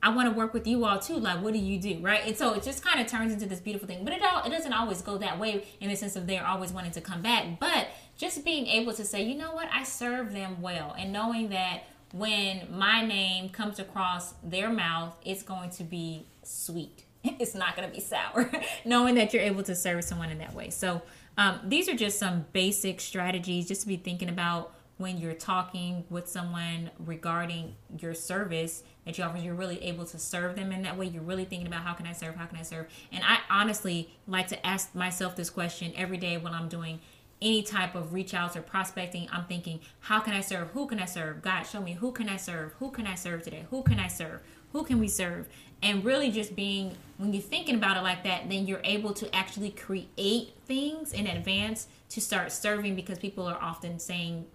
I 0.03 0.09
want 0.09 0.29
to 0.29 0.37
work 0.37 0.53
with 0.53 0.67
you 0.67 0.85
all 0.85 0.99
too. 0.99 1.17
Like, 1.17 1.41
what 1.43 1.53
do 1.53 1.61
you 1.61 1.79
do, 1.79 2.01
right? 2.01 2.23
And 2.27 2.37
so 2.37 2.55
it 2.55 2.65
just 2.65 2.85
kind 2.85 3.01
of 3.01 3.07
turns 3.07 3.33
into 3.33 3.47
this 3.47 3.61
beautiful 3.61 3.87
thing. 3.87 4.05
But 4.05 4.15
it 4.15 4.23
all 4.23 4.43
it 4.43 4.51
doesn't 4.51 4.73
always 4.73 5.01
go 5.01 5.17
that 5.19 5.39
way 5.39 5.65
in 5.81 5.89
the 5.89 5.97
sense 5.97 6.17
of 6.17 6.27
they're 6.27 6.45
always 6.45 6.73
wanting 6.73 6.91
to 6.93 7.01
come 7.01 7.23
back. 7.23 7.61
But 7.61 7.89
just 8.23 8.45
being 8.45 8.69
able 8.69 8.93
to 8.95 9.05
say, 9.05 9.21
you 9.25 9.35
know 9.35 9.53
what, 9.53 9.69
I 9.73 9.83
serve 9.83 10.33
them 10.33 10.63
well, 10.63 10.95
and 10.97 11.13
knowing 11.13 11.49
that 11.49 11.83
when 12.13 12.69
my 12.71 13.05
name 13.05 13.49
comes 13.49 13.81
across 13.81 14.35
their 14.45 14.71
mouth, 14.71 15.17
it's 15.25 15.43
going 15.43 15.71
to 15.71 15.85
be 15.85 16.27
sweet. 16.45 17.05
It's 17.25 17.55
not 17.55 17.77
going 17.77 17.89
to 17.89 17.95
be 17.95 18.01
sour. 18.01 18.51
knowing 18.85 19.15
that 19.17 19.33
you're 19.33 19.43
able 19.43 19.63
to 19.65 19.75
serve 19.75 20.05
someone 20.05 20.31
in 20.31 20.39
that 20.39 20.55
way. 20.55 20.71
So 20.71 21.03
um, 21.37 21.61
these 21.65 21.89
are 21.89 21.95
just 21.95 22.19
some 22.19 22.47
basic 22.53 23.01
strategies 23.01 23.67
just 23.67 23.83
to 23.83 23.87
be 23.89 23.97
thinking 23.97 24.29
about 24.29 24.75
when 24.99 25.19
you're 25.19 25.35
talking 25.35 26.05
with 26.11 26.29
someone 26.29 26.91
regarding 26.99 27.75
your 27.99 28.15
service 28.15 28.85
that 29.05 29.19
you 29.19 29.25
offer, 29.25 29.39
you're 29.39 29.55
really 29.55 29.83
able 29.83 30.05
to 30.05 30.19
serve 30.19 30.55
them 30.55 30.71
in 30.71 30.83
that 30.83 30.97
way. 30.97 31.07
You're 31.07 31.23
really 31.23 31.45
thinking 31.45 31.67
about 31.67 31.83
how 31.83 31.93
can 31.95 32.07
I 32.07 32.13
serve, 32.13 32.37
how 32.37 32.47
can 32.47 32.59
I 32.59 32.63
serve? 32.63 32.87
And 33.11 33.25
I 33.25 33.39
honestly 33.51 34.13
like 34.29 34.49
to 34.49 34.67
ask 34.67 34.95
myself 34.95 35.35
this 35.35 35.51
question 35.51 35.93
every 35.97 36.19
day 36.19 36.37
when 36.37 36.55
I'm 36.55 36.69
doing 36.69 37.01
any 37.43 37.63
type 37.63 37.95
of 37.95 38.15
reach 38.15 38.33
outs 38.33 38.57
or 38.57 38.63
prospecting. 38.63 39.29
I'm 39.33 39.45
thinking, 39.45 39.81
how 40.01 40.21
can 40.21 40.33
I 40.33 40.41
serve? 40.41 40.69
Who 40.71 40.87
can 40.87 40.99
I 40.99 41.05
serve? 41.05 41.43
God, 41.43 41.65
show 41.65 41.83
me 41.83 41.93
who 41.95 42.13
can 42.13 42.29
I 42.29 42.37
serve? 42.37 42.73
Who 42.79 42.91
can 42.91 43.07
I 43.07 43.17
serve 43.17 43.43
today? 43.43 43.67
Who 43.71 43.83
can 43.83 43.99
I 43.99 44.09
serve? 44.09 44.41
Who 44.73 44.85
can 44.85 44.99
we 44.99 45.09
serve? 45.09 45.49
And 45.83 46.05
really 46.05 46.31
just 46.31 46.55
being, 46.55 46.97
when 47.19 47.35
you're 47.35 47.43
thinking 47.43 47.75
about 47.75 47.97
it 47.97 48.03
like 48.03 48.23
that, 48.23 48.49
then 48.49 48.67
you're 48.67 48.81
able 48.85 49.13
to 49.15 49.35
actually 49.35 49.71
create 49.71 50.55
things 50.65 51.13
in 51.13 51.27
advance 51.27 51.89
to 52.11 52.21
start 52.21 52.53
serving 52.53 52.95
because 52.95 53.19
people 53.19 53.47
are 53.47 53.61
often 53.61 53.99
saying, 53.99 54.47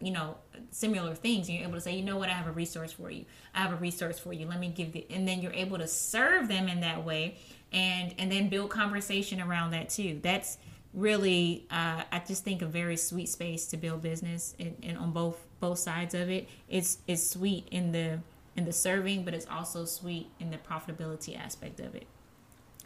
you 0.00 0.10
know, 0.10 0.36
similar 0.70 1.14
things. 1.14 1.48
And 1.48 1.56
you're 1.56 1.66
able 1.66 1.78
to 1.78 1.80
say, 1.80 1.96
you 1.96 2.04
know 2.04 2.18
what, 2.18 2.28
I 2.28 2.32
have 2.32 2.46
a 2.46 2.52
resource 2.52 2.92
for 2.92 3.10
you. 3.10 3.24
I 3.54 3.60
have 3.60 3.72
a 3.72 3.76
resource 3.76 4.18
for 4.18 4.32
you. 4.34 4.46
Let 4.46 4.60
me 4.60 4.68
give 4.68 4.94
you, 4.94 5.04
and 5.08 5.26
then 5.26 5.40
you're 5.40 5.52
able 5.52 5.78
to 5.78 5.88
serve 5.88 6.46
them 6.48 6.68
in 6.68 6.80
that 6.80 7.04
way, 7.04 7.38
and 7.72 8.14
and 8.18 8.30
then 8.30 8.48
build 8.48 8.70
conversation 8.70 9.40
around 9.40 9.70
that 9.70 9.88
too. 9.88 10.20
That's 10.22 10.58
really, 10.96 11.66
uh, 11.70 12.02
I 12.10 12.22
just 12.26 12.42
think 12.42 12.62
a 12.62 12.66
very 12.66 12.96
sweet 12.96 13.28
space 13.28 13.66
to 13.66 13.76
build 13.76 14.02
business, 14.02 14.56
and, 14.58 14.74
and 14.82 14.98
on 14.98 15.12
both 15.12 15.38
both 15.60 15.78
sides 15.78 16.14
of 16.14 16.28
it. 16.28 16.48
It's 16.68 16.98
it's 17.06 17.24
sweet 17.24 17.68
in 17.70 17.92
the 17.92 18.20
in 18.56 18.64
the 18.64 18.72
serving, 18.72 19.24
but 19.24 19.34
it's 19.34 19.46
also 19.46 19.84
sweet 19.84 20.28
in 20.40 20.50
the 20.50 20.56
profitability 20.56 21.38
aspect 21.38 21.78
of 21.78 21.94
it. 21.94 22.06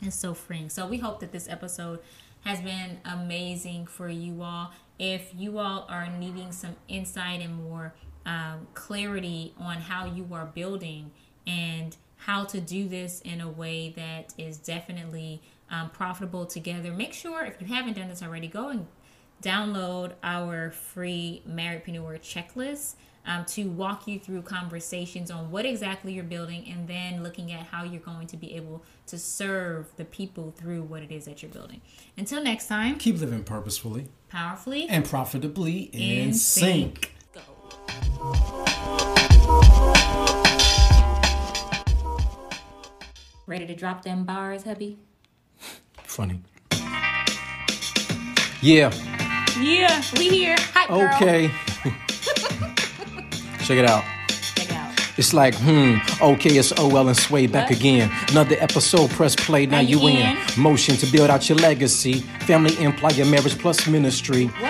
It's 0.03 0.17
so 0.17 0.35
freeing. 0.35 0.69
So 0.69 0.87
we 0.87 0.99
hope 0.99 1.21
that 1.21 1.31
this 1.33 1.49
episode 1.49 2.01
has 2.45 2.61
been 2.61 2.99
amazing 3.05 3.87
for 3.87 4.09
you 4.09 4.43
all. 4.43 4.73
If 4.99 5.33
you 5.37 5.59
all 5.59 5.87
are 5.89 6.09
needing 6.09 6.53
some 6.53 6.77
insight 6.89 7.41
and 7.41 7.63
more 7.63 7.95
um, 8.27 8.67
clarity 8.75 9.55
on 9.59 9.77
how 9.77 10.07
you 10.07 10.27
are 10.33 10.47
building 10.47 11.11
and 11.47 11.97
how 12.17 12.45
to 12.45 12.61
do 12.61 12.89
this 12.89 13.21
in 13.23 13.41
a 13.41 13.49
way 13.49 13.91
that 13.97 14.35
is 14.37 14.59
definitely 14.59 15.43
um, 15.71 15.91
profitable 15.91 16.47
together, 16.47 16.93
make 16.93 17.13
sure 17.13 17.45
if 17.45 17.61
you 17.61 17.67
haven't 17.67 17.95
done 17.95 18.09
this 18.09 18.23
already, 18.23 18.49
go 18.49 18.69
and 18.69 18.87
download 19.43 20.13
our 20.23 20.71
free 20.71 21.43
Marriedpreneur 21.49 22.21
checklist 22.21 22.95
um, 23.27 23.45
to 23.45 23.65
walk 23.65 24.07
you 24.07 24.19
through 24.19 24.43
conversations 24.43 25.31
on 25.31 25.51
what 25.51 25.65
exactly 25.67 26.13
you're 26.13 26.25
building 26.25 26.67
and 26.69 26.89
then 26.89 27.23
looking 27.23 27.53
at 27.53 27.67
how 27.67 27.85
you're 27.85 28.01
going 28.01 28.27
to 28.27 28.37
be 28.37 28.55
able 28.57 28.83
to 29.07 29.19
serve 29.19 29.95
the 29.97 30.05
people 30.05 30.53
through 30.57 30.83
what 30.83 31.03
it 31.03 31.13
is 31.13 31.27
that 31.27 31.43
you're 31.43 31.51
building. 31.51 31.81
Until 32.17 32.43
next 32.43 32.67
time, 32.67 32.97
keep 32.99 33.19
living 33.21 33.45
purposefully, 33.45 34.09
powerfully, 34.29 34.89
and 34.89 35.05
profitably 35.05 35.91
in, 35.93 36.29
in 36.29 36.35
sync. 36.35 37.13
sync. 37.13 37.17
Ready 43.47 43.67
to 43.67 43.75
drop 43.75 44.03
them 44.05 44.25
bars, 44.25 44.63
hubby? 44.63 44.99
Funny. 46.21 46.39
Yeah. 48.61 48.93
Yeah, 49.59 50.03
we 50.19 50.29
here. 50.29 50.57
Hi. 50.75 51.15
Okay. 51.17 51.49
Check 53.65 53.79
it 53.79 53.87
out. 53.87 54.05
Check 54.29 54.71
it 54.71 54.77
out. 54.77 54.93
It's 55.17 55.33
like, 55.33 55.55
hmm, 55.55 55.97
okay, 56.21 56.59
it's 56.59 56.79
OL 56.79 57.09
and 57.09 57.17
Sway 57.17 57.47
back 57.47 57.71
What? 57.71 57.79
again. 57.79 58.11
Another 58.33 58.57
episode, 58.61 59.09
press 59.13 59.35
play, 59.35 59.65
now 59.65 59.77
Now 59.77 59.81
you 59.89 60.07
in. 60.09 60.37
in. 60.37 60.39
Motion 60.59 60.97
to 60.99 61.07
build 61.07 61.31
out 61.31 61.49
your 61.49 61.57
legacy. 61.57 62.21
Family, 62.47 62.77
employer, 62.85 63.25
marriage 63.25 63.59
plus 63.59 63.87
ministry. 63.87 64.49
What? 64.61 64.70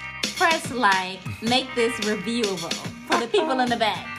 Press 0.41 0.71
like. 0.71 1.19
Make 1.43 1.67
this 1.75 1.93
reviewable 1.99 2.73
for 3.05 3.19
the 3.19 3.27
people 3.27 3.59
in 3.59 3.69
the 3.69 3.77
back. 3.77 4.10